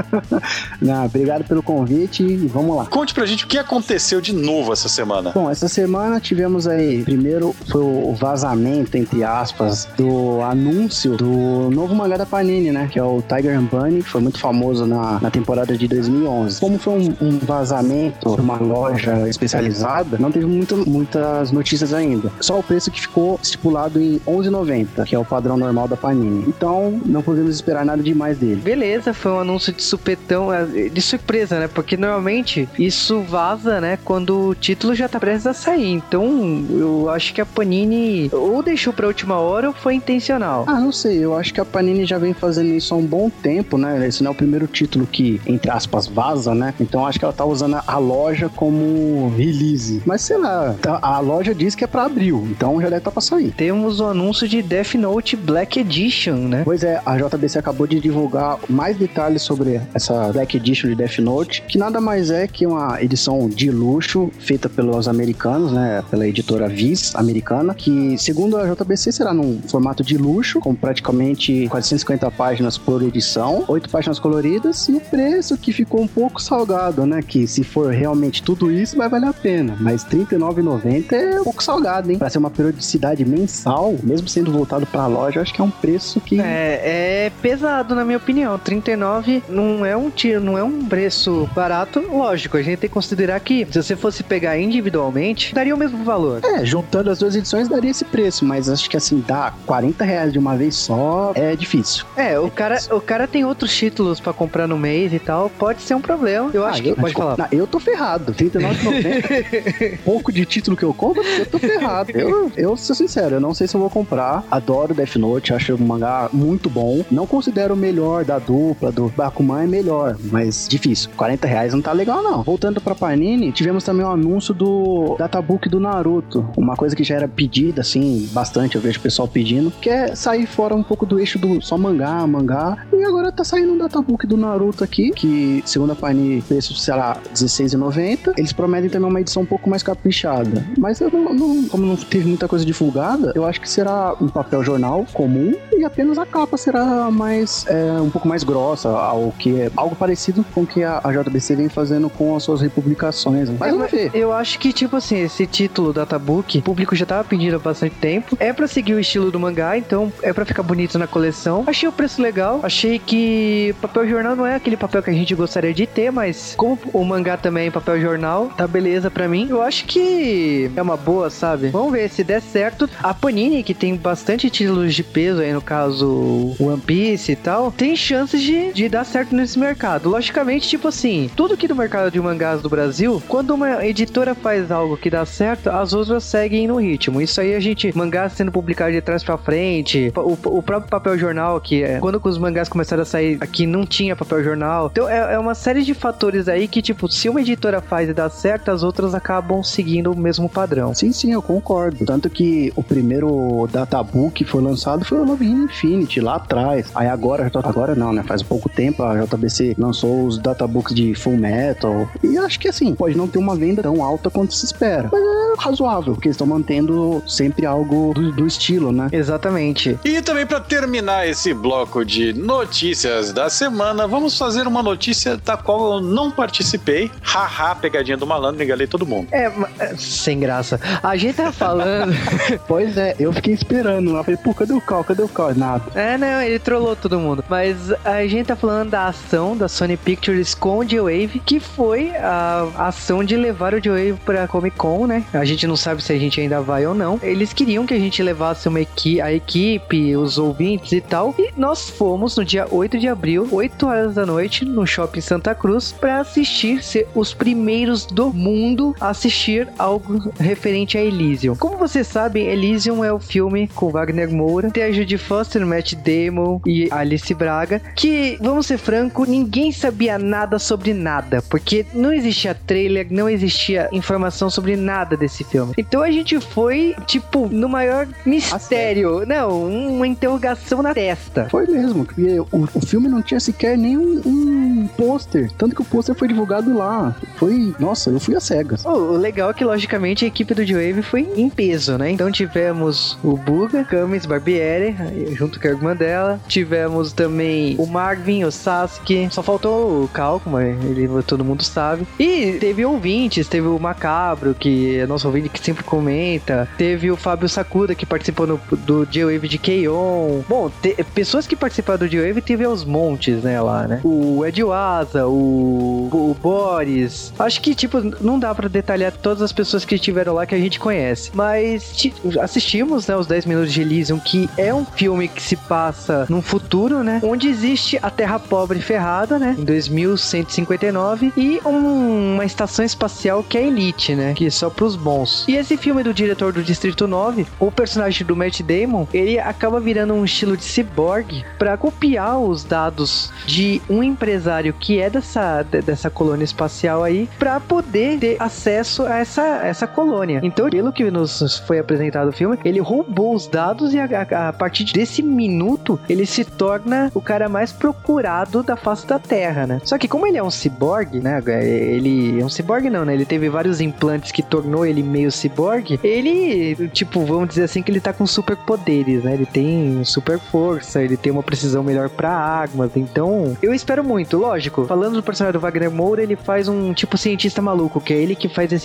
Não, 0.80 1.04
obrigado 1.04 1.44
pelo 1.44 1.62
convite 1.62 2.22
e 2.22 2.36
vamos 2.46 2.74
lá. 2.74 2.86
Conte 2.86 3.12
pra 3.12 3.26
gente 3.26 3.44
o 3.44 3.46
que 3.46 3.58
aconteceu 3.58 4.18
de 4.18 4.32
novo 4.32 4.72
essa 4.72 4.88
semana. 4.88 5.30
Bom, 5.30 5.50
essa 5.50 5.68
semana 5.68 6.18
tivemos 6.18 6.66
aí, 6.66 7.04
primeiro 7.04 7.54
foi 7.68 7.82
o 7.82 8.14
vazamento, 8.14 8.96
entre 8.96 9.22
aspas, 9.22 9.86
do 9.96 10.40
anúncio 10.40 11.16
do 11.16 11.70
novo 11.70 11.94
mangá 11.94 12.16
da 12.16 12.24
Panini, 12.24 12.72
né? 12.72 12.88
Que 12.90 12.98
é 12.98 13.02
o 13.02 13.22
Tiger 13.22 13.58
and 13.58 13.64
Bunny, 13.64 14.02
que 14.02 14.08
foi 14.08 14.22
muito 14.22 14.38
famoso 14.38 14.86
na, 14.86 15.20
na 15.20 15.30
temporada 15.30 15.76
de 15.76 15.86
2011. 15.86 16.60
Como 16.60 16.78
foi 16.78 16.94
um, 16.94 17.16
um 17.20 17.38
vazamento 17.38 18.34
de 18.34 18.40
uma 18.40 18.56
loja 18.56 19.28
especializada, 19.28 20.13
não 20.18 20.30
teve 20.30 20.46
muito, 20.46 20.88
muitas 20.88 21.50
notícias 21.50 21.92
ainda. 21.92 22.30
Só 22.40 22.58
o 22.58 22.62
preço 22.62 22.90
que 22.90 23.00
ficou 23.00 23.38
estipulado 23.42 24.00
em 24.00 24.20
11,90, 24.26 25.04
que 25.04 25.14
é 25.14 25.18
o 25.18 25.24
padrão 25.24 25.56
normal 25.56 25.88
da 25.88 25.96
Panini. 25.96 26.44
Então, 26.48 27.00
não 27.04 27.22
podemos 27.22 27.54
esperar 27.54 27.84
nada 27.84 28.02
demais 28.02 28.38
dele. 28.38 28.60
Beleza, 28.60 29.12
foi 29.12 29.32
um 29.32 29.40
anúncio 29.40 29.72
de 29.72 29.82
supetão, 29.82 30.52
é, 30.52 30.64
de 30.64 31.02
surpresa, 31.02 31.58
né? 31.58 31.68
Porque 31.68 31.96
normalmente 31.96 32.68
isso 32.78 33.22
vaza, 33.22 33.80
né? 33.80 33.98
Quando 34.04 34.48
o 34.48 34.54
título 34.54 34.94
já 34.94 35.08
tá 35.08 35.18
prestes 35.18 35.46
a 35.46 35.54
sair. 35.54 35.90
Então, 35.92 36.64
eu 36.70 37.08
acho 37.10 37.32
que 37.34 37.40
a 37.40 37.46
Panini 37.46 38.28
ou 38.32 38.62
deixou 38.62 38.92
pra 38.92 39.06
última 39.06 39.38
hora 39.38 39.68
ou 39.68 39.74
foi 39.74 39.94
intencional. 39.94 40.64
Ah, 40.66 40.80
não 40.80 40.92
sei. 40.92 41.24
Eu 41.24 41.36
acho 41.36 41.52
que 41.52 41.60
a 41.60 41.64
Panini 41.64 42.04
já 42.04 42.18
vem 42.18 42.34
fazendo 42.34 42.68
isso 42.70 42.94
há 42.94 42.96
um 42.96 43.04
bom 43.04 43.30
tempo, 43.30 43.78
né? 43.78 44.06
Esse 44.06 44.22
não 44.22 44.30
é 44.30 44.32
o 44.32 44.36
primeiro 44.36 44.66
título 44.66 45.06
que, 45.06 45.40
entre 45.46 45.70
aspas, 45.70 46.06
vaza, 46.06 46.54
né? 46.54 46.74
Então, 46.80 47.06
acho 47.06 47.18
que 47.18 47.24
ela 47.24 47.34
tá 47.34 47.44
usando 47.44 47.80
a 47.86 47.98
loja 47.98 48.48
como 48.48 49.32
release. 49.36 50.02
Mas 50.04 50.22
sei 50.22 50.36
lá, 50.36 50.74
tá, 50.80 50.98
a 51.00 51.18
loja 51.20 51.54
diz 51.54 51.74
que 51.74 51.84
é 51.84 51.86
pra 51.86 52.04
abril, 52.04 52.46
então 52.50 52.80
já 52.80 52.88
deve 52.88 52.98
estar 52.98 53.10
tá 53.10 53.14
pra 53.14 53.20
sair. 53.20 53.52
Temos 53.52 54.00
o 54.00 54.06
anúncio 54.06 54.48
de 54.48 54.62
Death 54.62 54.94
Note 54.94 55.36
Black 55.36 55.80
Edition, 55.80 56.36
né? 56.36 56.62
Pois 56.64 56.82
é, 56.82 57.00
a 57.04 57.16
JBC 57.16 57.58
acabou 57.58 57.86
de 57.86 58.00
divulgar 58.00 58.58
mais 58.68 58.96
detalhes 58.96 59.42
sobre 59.42 59.80
essa 59.94 60.32
Black 60.32 60.56
Edition 60.56 60.88
de 60.90 60.94
Death 60.94 61.18
Note, 61.18 61.62
que 61.62 61.78
nada 61.78 62.00
mais 62.00 62.30
é 62.30 62.46
que 62.46 62.66
uma 62.66 63.02
edição 63.02 63.48
de 63.48 63.70
luxo 63.70 64.30
feita 64.38 64.68
pelos 64.68 65.08
americanos, 65.08 65.72
né? 65.72 66.02
Pela 66.10 66.26
editora 66.26 66.68
Viz 66.68 67.14
americana, 67.14 67.74
que 67.74 68.16
segundo 68.18 68.56
a 68.56 68.66
JBC 68.66 69.12
será 69.12 69.32
num 69.32 69.60
formato 69.68 70.02
de 70.02 70.16
luxo, 70.16 70.60
com 70.60 70.74
praticamente 70.74 71.68
450 71.68 72.30
páginas 72.30 72.76
por 72.76 73.02
edição, 73.02 73.64
8 73.68 73.88
páginas 73.88 74.18
coloridas 74.18 74.88
e 74.88 74.92
o 74.92 75.00
preço 75.00 75.56
que 75.56 75.72
ficou 75.72 76.00
um 76.00 76.08
pouco 76.08 76.42
salgado, 76.42 77.06
né? 77.06 77.22
Que 77.22 77.46
se 77.46 77.62
for 77.62 77.92
realmente 77.92 78.42
tudo 78.42 78.70
isso, 78.70 78.96
vai 78.96 79.08
valer 79.08 79.28
a 79.28 79.32
pena. 79.32 79.76
Mas 79.80 79.93
R$ 80.02 80.24
39,90 80.24 81.12
é 81.12 81.40
um 81.40 81.44
pouco 81.44 81.62
salgado, 81.62 82.10
hein? 82.10 82.18
Pra 82.18 82.28
ser 82.28 82.38
uma 82.38 82.50
periodicidade 82.50 83.24
mensal, 83.24 83.94
mesmo 84.02 84.28
sendo 84.28 84.52
voltado 84.52 84.86
pra 84.86 85.06
loja, 85.06 85.40
acho 85.40 85.54
que 85.54 85.60
é 85.60 85.64
um 85.64 85.70
preço 85.70 86.20
que. 86.20 86.40
É, 86.40 86.80
é 87.26 87.32
pesado, 87.40 87.94
na 87.94 88.04
minha 88.04 88.18
opinião. 88.18 88.58
39 88.58 89.42
não 89.48 89.84
é 89.84 89.96
um 89.96 90.10
tiro, 90.10 90.40
não 90.40 90.58
é 90.58 90.62
um 90.62 90.84
preço 90.84 91.48
barato. 91.54 92.00
Lógico, 92.00 92.56
a 92.56 92.62
gente 92.62 92.78
tem 92.78 92.88
que 92.88 92.94
considerar 92.94 93.38
que 93.40 93.66
se 93.70 93.82
você 93.82 93.96
fosse 93.96 94.22
pegar 94.22 94.58
individualmente, 94.58 95.54
daria 95.54 95.74
o 95.74 95.78
mesmo 95.78 96.04
valor. 96.04 96.40
É, 96.44 96.64
juntando 96.64 97.10
as 97.10 97.18
duas 97.18 97.36
edições 97.36 97.68
daria 97.68 97.90
esse 97.90 98.04
preço, 98.04 98.44
mas 98.44 98.68
acho 98.68 98.88
que 98.88 98.96
assim, 98.96 99.22
dá 99.26 99.52
40 99.66 100.04
reais 100.04 100.32
de 100.32 100.38
uma 100.38 100.56
vez 100.56 100.74
só 100.74 101.32
é 101.34 101.54
difícil. 101.56 102.04
É, 102.16 102.38
o, 102.38 102.46
é 102.46 102.50
cara, 102.50 102.74
difícil. 102.76 102.96
o 102.96 103.00
cara 103.00 103.26
tem 103.26 103.44
outros 103.44 103.74
títulos 103.74 104.20
para 104.20 104.32
comprar 104.32 104.66
no 104.66 104.78
mês 104.78 105.12
e 105.12 105.18
tal, 105.18 105.50
pode 105.50 105.82
ser 105.82 105.94
um 105.94 106.00
problema. 106.00 106.50
Eu 106.52 106.64
ah, 106.64 106.70
acho 106.70 106.82
eu, 106.82 106.94
que. 106.94 107.00
Pode 107.00 107.14
falar. 107.14 107.36
Não, 107.38 107.48
eu 107.50 107.66
tô 107.66 107.78
ferrado. 107.78 108.32
39,90. 108.32 109.74
pouco 110.04 110.32
de 110.32 110.44
título 110.44 110.76
que 110.76 110.84
eu 110.84 110.94
compro, 110.94 111.22
eu 111.22 111.46
tô 111.46 111.58
ferrado. 111.58 112.12
Eu, 112.14 112.50
eu 112.56 112.76
sou 112.76 112.94
sincero, 112.94 113.36
eu 113.36 113.40
não 113.40 113.52
sei 113.52 113.66
se 113.66 113.74
eu 113.74 113.80
vou 113.80 113.90
comprar. 113.90 114.44
Adoro 114.50 114.94
Death 114.94 115.16
Note, 115.16 115.52
acho 115.52 115.74
o 115.74 115.80
mangá 115.80 116.28
muito 116.32 116.70
bom. 116.70 117.04
Não 117.10 117.26
considero 117.26 117.74
o 117.74 117.76
melhor 117.76 118.24
da 118.24 118.38
dupla, 118.38 118.92
do 118.92 119.08
Bakuman 119.08 119.64
é 119.64 119.66
melhor, 119.66 120.16
mas 120.30 120.68
difícil. 120.68 121.10
40 121.16 121.46
reais 121.46 121.74
não 121.74 121.82
tá 121.82 121.92
legal, 121.92 122.22
não. 122.22 122.42
Voltando 122.42 122.80
pra 122.80 122.94
Panini, 122.94 123.52
tivemos 123.52 123.84
também 123.84 124.04
o 124.04 124.08
um 124.08 124.12
anúncio 124.12 124.54
do 124.54 125.16
databook 125.18 125.68
do 125.68 125.80
Naruto. 125.80 126.48
Uma 126.56 126.76
coisa 126.76 126.94
que 126.94 127.04
já 127.04 127.16
era 127.16 127.28
pedida, 127.28 127.80
assim, 127.80 128.28
bastante, 128.32 128.76
eu 128.76 128.82
vejo 128.82 128.98
o 128.98 129.02
pessoal 129.02 129.26
pedindo, 129.26 129.70
que 129.70 129.90
é 129.90 130.14
sair 130.14 130.46
fora 130.46 130.74
um 130.74 130.82
pouco 130.82 131.04
do 131.04 131.18
eixo 131.18 131.38
do 131.38 131.60
só 131.60 131.76
mangá, 131.76 132.26
mangá. 132.26 132.86
E 132.92 133.02
agora 133.04 133.32
tá 133.32 133.44
saindo 133.44 133.72
um 133.72 133.78
databook 133.78 134.26
do 134.26 134.36
Naruto 134.36 134.84
aqui, 134.84 135.10
que 135.10 135.62
segundo 135.66 135.92
a 135.92 135.96
Panini, 135.96 136.42
preço, 136.42 136.74
sei 136.76 136.94
lá, 136.94 137.14
R$16,90. 137.14 138.34
Eles 138.36 138.52
prometem 138.52 138.88
também 138.88 139.08
uma 139.08 139.20
edição 139.20 139.42
um 139.42 139.46
pouco 139.46 139.68
mais 139.68 139.73
caprichada. 139.82 140.64
Mas 140.78 141.00
eu 141.00 141.10
não, 141.10 141.34
não, 141.34 141.68
como 141.68 141.86
não 141.86 141.96
teve 141.96 142.26
muita 142.26 142.48
coisa 142.48 142.64
divulgada, 142.64 143.32
eu 143.34 143.44
acho 143.44 143.60
que 143.60 143.68
será 143.68 144.14
um 144.20 144.28
papel 144.28 144.62
jornal 144.62 145.06
comum 145.12 145.54
e 145.72 145.84
apenas 145.84 146.18
a 146.18 146.26
capa 146.26 146.56
será 146.56 147.10
mais 147.10 147.64
é, 147.66 148.00
um 148.00 148.10
pouco 148.10 148.26
mais 148.28 148.44
grossa, 148.44 148.88
ao 148.88 149.32
que 149.38 149.60
é 149.60 149.70
algo 149.76 149.94
parecido 149.96 150.44
com 150.54 150.62
o 150.62 150.66
que 150.66 150.82
a, 150.82 151.00
a 151.02 151.12
JBC 151.12 151.56
vem 151.56 151.68
fazendo 151.68 152.08
com 152.08 152.36
as 152.36 152.42
suas 152.42 152.60
republicações. 152.60 153.50
Mas 153.50 153.72
vamos 153.72 153.90
ver. 153.90 154.10
Eu 154.14 154.32
acho 154.32 154.58
que, 154.58 154.72
tipo 154.72 154.96
assim, 154.96 155.20
esse 155.20 155.46
título 155.46 155.92
Databook, 155.92 156.58
o 156.58 156.62
público 156.62 156.94
já 156.94 157.06
tava 157.06 157.24
pedindo 157.24 157.56
há 157.56 157.58
bastante 157.58 157.94
tempo. 157.96 158.36
É 158.40 158.52
para 158.52 158.66
seguir 158.66 158.94
o 158.94 159.00
estilo 159.00 159.30
do 159.30 159.38
mangá, 159.40 159.76
então 159.76 160.12
é 160.22 160.32
para 160.32 160.44
ficar 160.44 160.62
bonito 160.62 160.98
na 160.98 161.06
coleção. 161.06 161.64
Achei 161.66 161.88
o 161.88 161.92
preço 161.92 162.20
legal. 162.20 162.60
Achei 162.62 162.98
que 162.98 163.74
papel 163.80 164.08
jornal 164.08 164.36
não 164.36 164.46
é 164.46 164.54
aquele 164.54 164.76
papel 164.76 165.02
que 165.02 165.10
a 165.10 165.12
gente 165.12 165.34
gostaria 165.34 165.72
de 165.72 165.86
ter, 165.86 166.10
mas 166.10 166.54
como 166.56 166.78
o 166.92 167.04
mangá 167.04 167.36
também 167.36 167.68
é 167.68 167.70
papel 167.70 168.00
jornal, 168.00 168.48
tá 168.56 168.66
beleza 168.66 169.10
para 169.10 169.28
mim. 169.28 169.46
Eu 169.48 169.62
acho 169.64 169.84
que 169.84 170.70
é 170.76 170.82
uma 170.82 170.96
boa, 170.96 171.30
sabe? 171.30 171.68
Vamos 171.68 171.92
ver 171.92 172.08
se 172.08 172.22
der 172.24 172.40
certo. 172.40 172.88
A 173.02 173.14
Panini, 173.14 173.62
que 173.62 173.74
tem 173.74 173.96
bastante 173.96 174.50
títulos 174.50 174.94
de 174.94 175.02
peso 175.02 175.40
aí, 175.40 175.52
no 175.52 175.62
caso 175.62 176.54
One 176.58 176.80
Piece 176.80 177.32
e 177.32 177.36
tal, 177.36 177.70
tem 177.70 177.96
chances 177.96 178.40
de, 178.40 178.72
de 178.72 178.88
dar 178.88 179.04
certo 179.04 179.34
nesse 179.34 179.58
mercado. 179.58 180.08
Logicamente, 180.08 180.68
tipo 180.68 180.88
assim, 180.88 181.30
tudo 181.36 181.56
que 181.56 181.68
no 181.68 181.74
mercado 181.74 182.10
de 182.10 182.20
mangás 182.20 182.62
do 182.62 182.68
Brasil, 182.68 183.22
quando 183.28 183.54
uma 183.54 183.84
editora 183.84 184.34
faz 184.34 184.70
algo 184.70 184.96
que 184.96 185.10
dá 185.10 185.24
certo, 185.24 185.68
as 185.68 185.92
outras 185.92 186.24
seguem 186.24 186.66
no 186.66 186.80
ritmo. 186.80 187.20
Isso 187.20 187.40
aí 187.40 187.54
a 187.54 187.60
gente, 187.60 187.96
mangás 187.96 188.32
sendo 188.32 188.52
publicado 188.52 188.92
de 188.92 189.00
trás 189.00 189.22
pra 189.22 189.38
frente, 189.38 190.12
o, 190.16 190.58
o 190.58 190.62
próprio 190.62 190.90
papel 190.90 191.18
jornal, 191.18 191.60
que 191.60 191.82
é, 191.82 191.98
quando 191.98 192.20
os 192.24 192.38
mangás 192.38 192.68
começaram 192.68 193.02
a 193.02 193.06
sair 193.06 193.38
aqui 193.40 193.66
não 193.66 193.86
tinha 193.86 194.16
papel 194.16 194.42
jornal. 194.42 194.88
Então 194.90 195.08
é, 195.08 195.34
é 195.34 195.38
uma 195.38 195.54
série 195.54 195.82
de 195.82 195.94
fatores 195.94 196.48
aí 196.48 196.66
que, 196.66 196.82
tipo, 196.82 197.08
se 197.08 197.28
uma 197.28 197.40
editora 197.40 197.80
faz 197.80 198.08
e 198.08 198.14
dá 198.14 198.28
certo, 198.28 198.70
as 198.70 198.82
outras 198.82 199.14
acabam 199.14 199.43
seguindo 199.62 200.12
o 200.12 200.16
mesmo 200.16 200.48
padrão. 200.48 200.94
Sim, 200.94 201.12
sim, 201.12 201.32
eu 201.32 201.42
concordo. 201.42 202.04
Tanto 202.04 202.28
que 202.30 202.72
o 202.76 202.82
primeiro 202.82 203.68
databook 203.70 204.34
que 204.34 204.44
foi 204.44 204.62
lançado 204.62 205.04
foi 205.04 205.18
o 205.18 205.24
Love 205.24 205.46
Infinity, 205.46 206.20
lá 206.20 206.36
atrás. 206.36 206.90
Aí 206.94 207.08
agora, 207.08 207.50
agora 207.62 207.94
não, 207.94 208.12
né? 208.12 208.22
Faz 208.22 208.42
pouco 208.42 208.68
tempo 208.68 209.02
a 209.02 209.24
JBC 209.24 209.74
lançou 209.78 210.26
os 210.26 210.38
databooks 210.38 210.94
de 210.94 211.14
Full 211.14 211.36
Metal. 211.36 212.08
E 212.22 212.36
acho 212.38 212.58
que 212.58 212.68
assim, 212.68 212.94
pode 212.94 213.16
não 213.16 213.28
ter 213.28 213.38
uma 213.38 213.54
venda 213.54 213.82
tão 213.82 214.02
alta 214.02 214.30
quanto 214.30 214.54
se 214.54 214.64
espera. 214.64 215.08
Mas 215.12 215.22
é 215.22 215.62
razoável, 215.62 216.14
porque 216.14 216.28
estão 216.28 216.46
mantendo 216.46 217.22
sempre 217.26 217.64
algo 217.64 218.12
do, 218.14 218.32
do 218.32 218.46
estilo, 218.46 218.92
né? 218.92 219.08
Exatamente. 219.12 219.98
E 220.04 220.20
também 220.20 220.46
para 220.46 220.60
terminar 220.60 221.28
esse 221.28 221.54
bloco 221.54 222.04
de 222.04 222.32
notícias 222.32 223.32
da 223.32 223.48
semana, 223.48 224.06
vamos 224.06 224.36
fazer 224.36 224.66
uma 224.66 224.82
notícia 224.82 225.36
da 225.36 225.56
qual 225.56 225.94
eu 225.94 226.00
não 226.00 226.30
participei. 226.30 227.10
Haha, 227.22 227.74
pegadinha 227.74 228.16
do 228.16 228.26
malandro, 228.26 228.62
engalei 228.62 228.86
todo 228.86 229.06
mundo. 229.06 229.28
É, 229.34 229.50
é, 229.80 229.96
sem 229.96 230.38
graça. 230.38 230.80
A 231.02 231.16
gente 231.16 231.34
tá 231.34 231.50
falando. 231.50 232.12
pois 232.68 232.96
é, 232.96 233.16
eu 233.18 233.32
fiquei 233.32 233.52
esperando 233.52 234.12
lá. 234.12 234.22
Falei, 234.22 234.38
pô, 234.42 234.54
cadê 234.54 234.72
o 234.72 234.80
Cal? 234.80 235.02
Cadê 235.02 235.22
o 235.22 235.28
Cal? 235.28 235.52
Nada. 235.56 235.84
É, 235.96 236.16
não, 236.16 236.40
ele 236.40 236.60
trollou 236.60 236.94
todo 236.94 237.18
mundo. 237.18 237.44
Mas 237.48 237.92
a 238.04 238.24
gente 238.28 238.46
tá 238.46 238.54
falando 238.54 238.90
da 238.90 239.08
ação 239.08 239.56
da 239.56 239.66
Sony 239.66 239.96
Pictures 239.96 240.54
com 240.54 240.78
o 240.78 240.84
J-Wave, 240.84 241.42
que 241.44 241.58
foi 241.58 242.10
a 242.10 242.68
ação 242.78 243.24
de 243.24 243.36
levar 243.36 243.74
o 243.74 243.80
J-Wave 243.80 244.20
pra 244.24 244.46
Comic 244.46 244.76
Con, 244.76 245.08
né? 245.08 245.24
A 245.32 245.44
gente 245.44 245.66
não 245.66 245.76
sabe 245.76 246.00
se 246.00 246.12
a 246.12 246.18
gente 246.18 246.40
ainda 246.40 246.60
vai 246.60 246.86
ou 246.86 246.94
não. 246.94 247.18
Eles 247.20 247.52
queriam 247.52 247.84
que 247.84 247.94
a 247.94 247.98
gente 247.98 248.22
levasse 248.22 248.68
uma 248.68 248.80
equi 248.80 249.20
a 249.20 249.32
equipe, 249.32 250.16
os 250.16 250.38
ouvintes 250.38 250.92
e 250.92 251.00
tal. 251.00 251.34
E 251.36 251.50
nós 251.56 251.90
fomos 251.90 252.36
no 252.36 252.44
dia 252.44 252.68
8 252.70 252.98
de 252.98 253.08
abril, 253.08 253.48
8 253.50 253.84
horas 253.84 254.14
da 254.14 254.24
noite, 254.24 254.64
no 254.64 254.86
Shopping 254.86 255.20
Santa 255.20 255.56
Cruz, 255.56 255.90
para 255.90 256.20
assistir, 256.20 256.84
ser 256.84 257.08
os 257.16 257.34
primeiros 257.34 258.06
do 258.06 258.32
mundo 258.32 258.94
a 259.00 259.12
assistir 259.24 259.68
algo 259.78 260.32
referente 260.38 260.98
a 260.98 261.02
Elysium. 261.02 261.56
Como 261.56 261.78
vocês 261.78 262.06
sabem, 262.06 262.46
Elysium 262.46 263.02
é 263.02 263.12
o 263.12 263.18
filme 263.18 263.68
com 263.68 263.88
Wagner 263.88 264.30
Moura, 264.30 264.70
tem 264.70 264.82
a 264.82 264.92
Judy 264.92 265.16
Foster, 265.16 265.64
Matt 265.66 265.94
Damon 265.94 266.60
e 266.66 266.88
Alice 266.90 267.32
Braga, 267.32 267.80
que, 267.96 268.36
vamos 268.40 268.66
ser 268.66 268.76
franco, 268.76 269.24
ninguém 269.24 269.72
sabia 269.72 270.18
nada 270.18 270.58
sobre 270.58 270.92
nada, 270.92 271.42
porque 271.48 271.86
não 271.94 272.12
existia 272.12 272.54
trailer, 272.54 273.06
não 273.10 273.28
existia 273.28 273.88
informação 273.92 274.50
sobre 274.50 274.76
nada 274.76 275.16
desse 275.16 275.42
filme. 275.42 275.72
Então 275.78 276.02
a 276.02 276.10
gente 276.10 276.38
foi, 276.38 276.94
tipo, 277.06 277.48
no 277.48 277.68
maior 277.68 278.06
mistério. 278.26 279.24
Não, 279.26 279.64
uma 279.66 280.06
interrogação 280.06 280.82
na 280.82 280.92
testa. 280.92 281.48
Foi 281.50 281.66
mesmo, 281.66 282.04
porque 282.04 282.40
o, 282.40 282.48
o 282.52 282.86
filme 282.86 283.08
não 283.08 283.22
tinha 283.22 283.40
sequer 283.40 283.78
nenhum 283.78 284.20
um 284.26 284.88
pôster. 284.96 285.50
Tanto 285.56 285.74
que 285.74 285.82
o 285.82 285.84
pôster 285.84 286.14
foi 286.14 286.28
divulgado 286.28 286.76
lá. 286.76 287.16
Foi. 287.36 287.74
Nossa, 287.78 288.10
eu 288.10 288.20
fui 288.20 288.36
às 288.36 288.44
cegas. 288.44 288.84
Oh, 288.84 289.13
o 289.14 289.16
legal 289.16 289.50
é 289.50 289.54
que, 289.54 289.64
logicamente, 289.64 290.24
a 290.24 290.28
equipe 290.28 290.54
do 290.54 290.64
J-Wave 290.64 291.02
foi 291.02 291.28
em 291.36 291.48
peso, 291.48 291.96
né? 291.96 292.10
Então 292.10 292.30
tivemos 292.30 293.16
o 293.22 293.36
Buga, 293.36 293.84
Camis, 293.84 294.26
Barbieri, 294.26 294.96
junto 295.34 295.60
com 295.60 295.68
a 295.68 295.70
irmã 295.70 295.94
dela. 295.94 296.40
Tivemos 296.48 297.12
também 297.12 297.76
o 297.78 297.86
Marvin, 297.86 298.44
o 298.44 298.50
Sasuke. 298.50 299.28
Só 299.30 299.42
faltou 299.42 300.04
o 300.04 300.08
Cal, 300.08 300.40
como 300.40 300.58
ele, 300.58 301.08
todo 301.22 301.44
mundo 301.44 301.62
sabe. 301.62 302.06
E 302.18 302.56
teve 302.58 302.84
ouvintes, 302.84 303.46
teve 303.46 303.68
o 303.68 303.78
Macabro, 303.78 304.54
que 304.54 304.98
é 304.98 305.06
nosso 305.06 305.28
ouvinte 305.28 305.48
que 305.48 305.60
sempre 305.60 305.84
comenta. 305.84 306.68
Teve 306.76 307.10
o 307.10 307.16
Fábio 307.16 307.48
Sakuda, 307.48 307.94
que 307.94 308.04
participou 308.04 308.46
no, 308.46 308.60
do 308.78 309.06
J-Wave 309.06 309.48
de 309.48 309.58
K-On! 309.58 310.42
Bom, 310.48 310.70
te, 310.82 310.96
pessoas 311.14 311.46
que 311.46 311.54
participaram 311.54 312.00
do 312.00 312.08
J-Wave 312.08 312.42
teve 312.42 312.64
aos 312.64 312.84
montes, 312.84 313.42
né, 313.42 313.60
lá, 313.60 313.86
né? 313.86 314.00
O 314.02 314.44
Ed 314.44 314.62
Waza, 314.62 315.26
o, 315.26 316.08
o 316.12 316.36
Boris. 316.42 317.32
Acho 317.38 317.60
que, 317.60 317.74
tipo, 317.74 318.00
não 318.20 318.38
dá 318.38 318.52
para 318.54 318.68
detalhar 318.68 319.03
todas 319.10 319.42
as 319.42 319.52
pessoas 319.52 319.84
que 319.84 319.94
estiveram 319.94 320.34
lá 320.34 320.46
que 320.46 320.54
a 320.54 320.58
gente 320.58 320.78
conhece. 320.78 321.30
Mas 321.34 321.94
assistimos, 322.40 323.06
né, 323.06 323.16
os 323.16 323.26
10 323.26 323.46
minutos 323.46 323.72
de 323.72 323.80
Elysium, 323.80 324.18
que 324.18 324.48
é 324.56 324.72
um 324.74 324.84
filme 324.84 325.28
que 325.28 325.42
se 325.42 325.56
passa 325.56 326.26
num 326.28 326.42
futuro, 326.42 327.02
né? 327.02 327.20
Onde 327.22 327.48
existe 327.48 327.98
a 328.02 328.10
Terra 328.10 328.38
Pobre 328.38 328.80
Ferrada, 328.80 329.38
né? 329.38 329.56
Em 329.58 329.64
2159. 329.64 331.32
E 331.36 331.60
um, 331.64 332.34
uma 332.34 332.44
estação 332.44 332.84
espacial 332.84 333.42
que 333.42 333.58
é 333.58 333.66
Elite, 333.66 334.14
né? 334.14 334.34
Que 334.34 334.46
é 334.46 334.50
só 334.50 334.70
pros 334.70 334.96
bons. 334.96 335.44
E 335.48 335.56
esse 335.56 335.76
filme 335.76 336.02
do 336.02 336.14
diretor 336.14 336.52
do 336.52 336.62
Distrito 336.62 337.06
9, 337.06 337.46
o 337.58 337.70
personagem 337.70 338.26
do 338.26 338.36
Matt 338.36 338.60
Damon, 338.60 339.06
ele 339.12 339.38
acaba 339.38 339.80
virando 339.80 340.14
um 340.14 340.24
estilo 340.24 340.56
de 340.56 340.64
cyborg 340.64 341.44
para 341.58 341.76
copiar 341.76 342.38
os 342.38 342.64
dados 342.64 343.32
de 343.46 343.80
um 343.88 344.02
empresário 344.02 344.72
que 344.72 345.00
é 345.00 345.10
dessa, 345.10 345.62
dessa 345.62 346.10
colônia 346.10 346.44
espacial 346.44 347.02
aí, 347.02 347.28
para 347.38 347.60
poder 347.60 348.18
ter 348.18 348.36
acesso 348.38 348.93
a 349.02 349.18
essa, 349.18 349.42
essa 349.64 349.86
colônia. 349.86 350.40
Então, 350.42 350.68
pelo 350.68 350.92
que 350.92 351.10
nos 351.10 351.58
foi 351.66 351.78
apresentado 351.78 352.28
o 352.28 352.32
filme, 352.32 352.58
ele 352.64 352.80
roubou 352.80 353.34
os 353.34 353.46
dados 353.46 353.92
e 353.94 353.98
a, 353.98 354.04
a, 354.04 354.48
a 354.48 354.52
partir 354.52 354.84
desse 354.84 355.22
minuto 355.22 355.98
ele 356.08 356.26
se 356.26 356.44
torna 356.44 357.10
o 357.14 357.20
cara 357.20 357.48
mais 357.48 357.72
procurado 357.72 358.62
da 358.62 358.76
face 358.76 359.06
da 359.06 359.18
Terra, 359.18 359.66
né? 359.66 359.80
Só 359.84 359.98
que 359.98 360.08
como 360.08 360.26
ele 360.26 360.38
é 360.38 360.42
um 360.42 360.50
cyborg, 360.50 361.20
né? 361.20 361.42
Ele 361.46 362.40
é 362.40 362.44
um 362.44 362.48
cyborg 362.48 362.88
não, 362.90 363.04
né? 363.04 363.14
Ele 363.14 363.24
teve 363.24 363.48
vários 363.48 363.80
implantes 363.80 364.32
que 364.32 364.42
tornou 364.42 364.84
ele 364.86 365.02
meio 365.02 365.30
cyborg. 365.30 365.98
Ele, 366.02 366.88
tipo, 366.88 367.24
vamos 367.24 367.48
dizer 367.48 367.64
assim 367.64 367.82
que 367.82 367.90
ele 367.90 368.00
tá 368.00 368.12
com 368.12 368.26
super 368.26 368.56
poderes, 368.56 369.24
né? 369.24 369.34
Ele 369.34 369.46
tem 369.46 370.04
super 370.04 370.38
força, 370.38 371.02
ele 371.02 371.16
tem 371.16 371.32
uma 371.32 371.42
precisão 371.42 371.82
melhor 371.82 372.08
para 372.08 372.30
armas. 372.30 372.90
Então, 372.96 373.56
eu 373.62 373.72
espero 373.72 374.04
muito, 374.04 374.36
lógico. 374.36 374.84
Falando 374.84 375.14
do 375.14 375.22
personagem 375.22 375.58
do 375.58 375.60
Wagner 375.60 375.90
Moura, 375.90 376.22
ele 376.22 376.36
faz 376.36 376.68
um 376.68 376.92
tipo 376.92 377.16
cientista 377.16 377.62
maluco, 377.62 378.00
que 378.00 378.12
é 378.12 378.16
ele 378.16 378.34
que 378.34 378.48
faz 378.48 378.72
esse, 378.72 378.83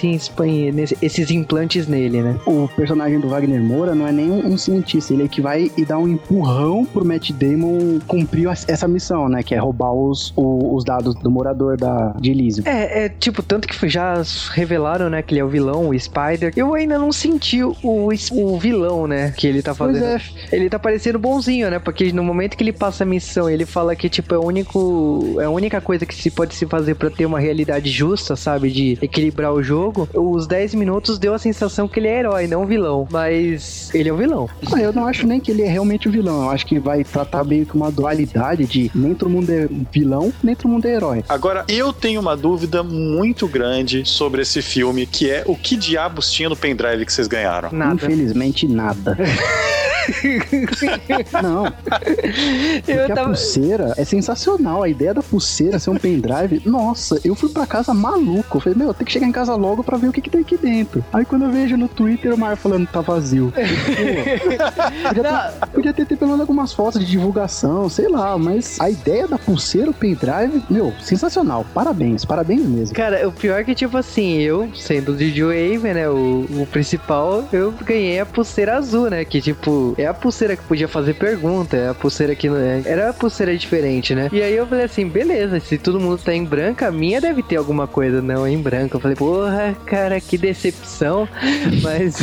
esses 1.02 1.32
implantes 1.32 1.88
nele, 1.88 2.22
né? 2.22 2.36
O 2.46 2.68
personagem 2.76 3.20
do 3.20 3.30
Wagner 3.30 3.62
Moura 3.62 3.96
não 3.96 4.08
é 4.08 4.12
nem 4.12 4.30
um 4.30 4.58
cientista, 4.58 5.14
ele 5.14 5.24
é 5.24 5.28
que 5.28 5.42
vai 5.42 5.72
e 5.78 5.86
dá 5.86 5.98
um 5.98 6.08
empurrão 6.08 6.86
pro 6.86 7.06
Matt 7.06 7.32
Damon 7.32 8.00
cumprir 8.08 8.48
essa 8.68 8.88
missão, 8.88 9.30
né? 9.30 9.44
Que 9.44 9.56
é 9.56 9.58
roubar 9.58 9.94
os, 9.94 10.34
os 10.36 10.84
dados 10.84 11.16
do 11.16 11.30
morador 11.30 11.78
da, 11.78 12.14
de 12.20 12.32
Elysium. 12.32 12.64
É, 12.68 13.06
é, 13.06 13.10
tipo, 13.10 13.42
tanto 13.42 13.68
que 13.68 13.90
já 13.90 14.22
revelaram, 14.52 15.10
né, 15.10 15.22
que 15.22 15.34
ele 15.34 15.42
é 15.42 15.44
o 15.44 15.48
vilão, 15.48 15.90
o 15.90 16.00
Spider. 16.00 16.54
Eu 16.56 16.74
ainda 16.74 16.98
não 16.98 17.12
senti 17.12 17.64
o, 17.64 17.76
o 17.84 18.60
vilão, 18.60 19.08
né, 19.08 19.32
que 19.32 19.48
ele 19.48 19.62
tá 19.62 19.74
fazendo. 19.74 20.06
É. 20.06 20.22
Ele 20.52 20.70
tá 20.70 20.80
parecendo 20.80 21.20
bonzinho, 21.20 21.70
né? 21.70 21.80
Porque 21.80 22.12
no 22.12 22.24
momento 22.24 22.56
que 22.56 22.64
ele 22.64 22.74
passa 22.74 23.04
a 23.04 23.08
missão, 23.08 23.50
ele 23.50 23.66
fala 23.66 23.96
que, 23.96 24.10
tipo, 24.10 24.34
é 24.34 24.38
o 24.38 24.46
único. 24.46 25.38
É 25.40 25.46
a 25.46 25.50
única 25.50 25.82
coisa 25.82 26.06
que 26.06 26.16
se 26.16 26.30
pode 26.30 26.56
se 26.56 26.66
fazer 26.66 26.96
para 26.96 27.10
ter 27.10 27.26
uma 27.26 27.40
realidade 27.40 27.90
justa, 27.90 28.36
sabe? 28.36 28.70
De 28.70 28.98
equilibrar 29.02 29.54
o 29.54 29.64
jogo. 29.64 29.89
Os 30.14 30.48
10 30.48 30.76
minutos 30.76 31.18
deu 31.18 31.34
a 31.34 31.40
sensação 31.40 31.88
que 31.88 32.00
ele 32.00 32.08
é 32.08 32.20
herói, 32.20 32.48
não 32.48 32.66
vilão. 32.66 33.08
Mas 33.12 33.90
ele 33.94 34.10
é 34.10 34.14
o 34.14 34.18
vilão. 34.18 34.50
Ah, 34.74 34.80
eu 34.80 34.94
não 34.94 35.08
acho 35.08 35.26
nem 35.26 35.40
que 35.40 35.52
ele 35.52 35.64
é 35.64 35.68
realmente 35.68 36.08
o 36.08 36.12
vilão. 36.12 36.44
Eu 36.44 36.50
acho 36.50 36.66
que 36.66 36.80
vai 36.80 37.04
tratar 37.04 37.44
meio 37.44 37.66
que 37.66 37.76
uma 37.76 37.92
dualidade 37.92 38.66
de 38.66 38.92
nem 38.94 39.14
todo 39.14 39.30
mundo 39.30 39.50
é 39.50 39.68
vilão, 39.92 40.34
nem 40.44 40.56
todo 40.56 40.72
mundo 40.72 40.86
é 40.86 40.96
herói. 40.96 41.24
Agora, 41.28 41.66
eu 41.68 41.92
tenho 41.92 42.20
uma 42.20 42.36
dúvida 42.36 42.84
muito 42.84 43.48
grande 43.48 44.08
sobre 44.08 44.42
esse 44.42 44.62
filme, 44.62 45.06
que 45.06 45.30
é 45.30 45.44
o 45.46 45.56
que 45.56 45.76
diabos 45.76 46.32
tinha 46.32 46.50
no 46.50 46.56
pendrive 46.56 47.06
que 47.06 47.14
vocês 47.14 47.28
ganharam? 47.28 47.70
Nada. 47.72 47.96
Infelizmente, 47.96 48.68
nada. 48.68 49.18
Não. 51.42 51.66
Porque 51.66 52.92
eu 52.92 53.08
tava... 53.08 53.22
a 53.22 53.26
pulseira 53.26 53.94
é 53.98 54.06
sensacional. 54.06 54.84
A 54.84 54.90
ideia 54.90 55.14
da 55.14 55.22
pulseira 55.22 55.80
ser 55.80 55.90
um 55.90 55.98
pendrive. 55.98 56.62
Nossa, 56.66 57.20
eu 57.24 57.36
fui 57.36 57.50
pra 57.50 57.66
casa 57.66 57.94
maluco. 57.94 58.58
Eu 58.58 58.62
falei, 58.62 58.78
meu, 58.78 58.94
tem 58.94 59.06
que 59.06 59.12
chegar 59.12 59.28
em 59.28 59.32
casa 59.32 59.56
logo 59.56 59.84
pra 59.84 59.98
ver 59.98 60.08
o 60.08 60.12
que, 60.12 60.22
que 60.22 60.30
tem 60.30 60.42
aqui 60.42 60.58
dentro. 60.58 61.04
Aí 61.14 61.26
quando 61.26 61.46
eu 61.46 61.52
vejo 61.52 61.78
no 61.78 61.88
Twitter 61.88 62.34
o 62.34 62.38
Mar 62.38 62.56
falando 62.58 62.88
tá 62.88 63.02
vazio. 63.02 63.52
podia, 65.08 65.24
ter, 65.24 65.68
podia 65.74 65.94
ter, 65.94 66.06
ter 66.06 66.16
pelo 66.16 66.32
menos 66.32 66.42
algumas 66.42 66.74
fotos 66.74 67.00
de 67.00 67.08
divulgação, 67.08 67.90
sei 67.90 68.08
lá. 68.08 68.38
Mas 68.38 68.80
a 68.80 68.90
ideia 68.90 69.28
da 69.28 69.38
pulseira, 69.38 69.90
o 69.90 69.94
pendrive, 69.94 70.64
meu, 70.70 70.94
sensacional. 71.02 71.66
Parabéns, 71.74 72.26
parabéns 72.26 72.66
mesmo. 72.66 72.96
Cara, 72.96 73.28
o 73.28 73.32
pior 73.32 73.60
é 73.60 73.64
que, 73.64 73.76
tipo 73.76 73.98
assim, 73.98 74.40
eu, 74.40 74.70
sendo 74.76 75.14
o 75.14 75.16
DJ 75.16 75.44
Wave, 75.44 75.94
né, 75.94 76.10
o, 76.10 76.46
o 76.50 76.68
principal, 76.72 77.48
eu 77.52 77.74
ganhei 77.84 78.20
a 78.20 78.26
pulseira 78.26 78.78
azul, 78.78 79.10
né? 79.10 79.24
Que, 79.26 79.42
tipo, 79.42 79.89
é 79.98 80.06
a 80.06 80.14
pulseira 80.14 80.56
que 80.56 80.64
podia 80.64 80.88
fazer 80.88 81.14
pergunta, 81.16 81.78
é 81.78 81.90
a 81.90 81.94
pulseira 81.94 82.36
que 82.36 82.50
não 82.50 82.58
é. 82.58 82.82
Era 82.86 83.10
a 83.10 83.14
pulseira 83.14 83.56
diferente, 83.58 84.14
né? 84.16 84.30
E 84.32 84.42
aí 84.42 84.56
eu 84.56 84.68
falei 84.68 84.86
assim, 84.86 85.08
beleza, 85.08 85.60
se 85.60 85.78
todo 85.78 86.00
mundo 86.00 86.22
tá 86.22 86.34
em 86.34 86.44
branca, 86.44 86.88
a 86.88 86.92
minha 86.92 87.22
deve 87.22 87.44
ter 87.44 87.56
alguma 87.56 87.88
coisa 87.88 88.22
não 88.22 88.48
em 88.48 88.62
branco. 88.62 88.98
Eu 88.98 89.00
falei, 89.00 89.16
porra, 89.16 89.76
cara, 89.86 90.20
que 90.20 90.38
decepção. 90.38 91.28
Mas 91.82 92.18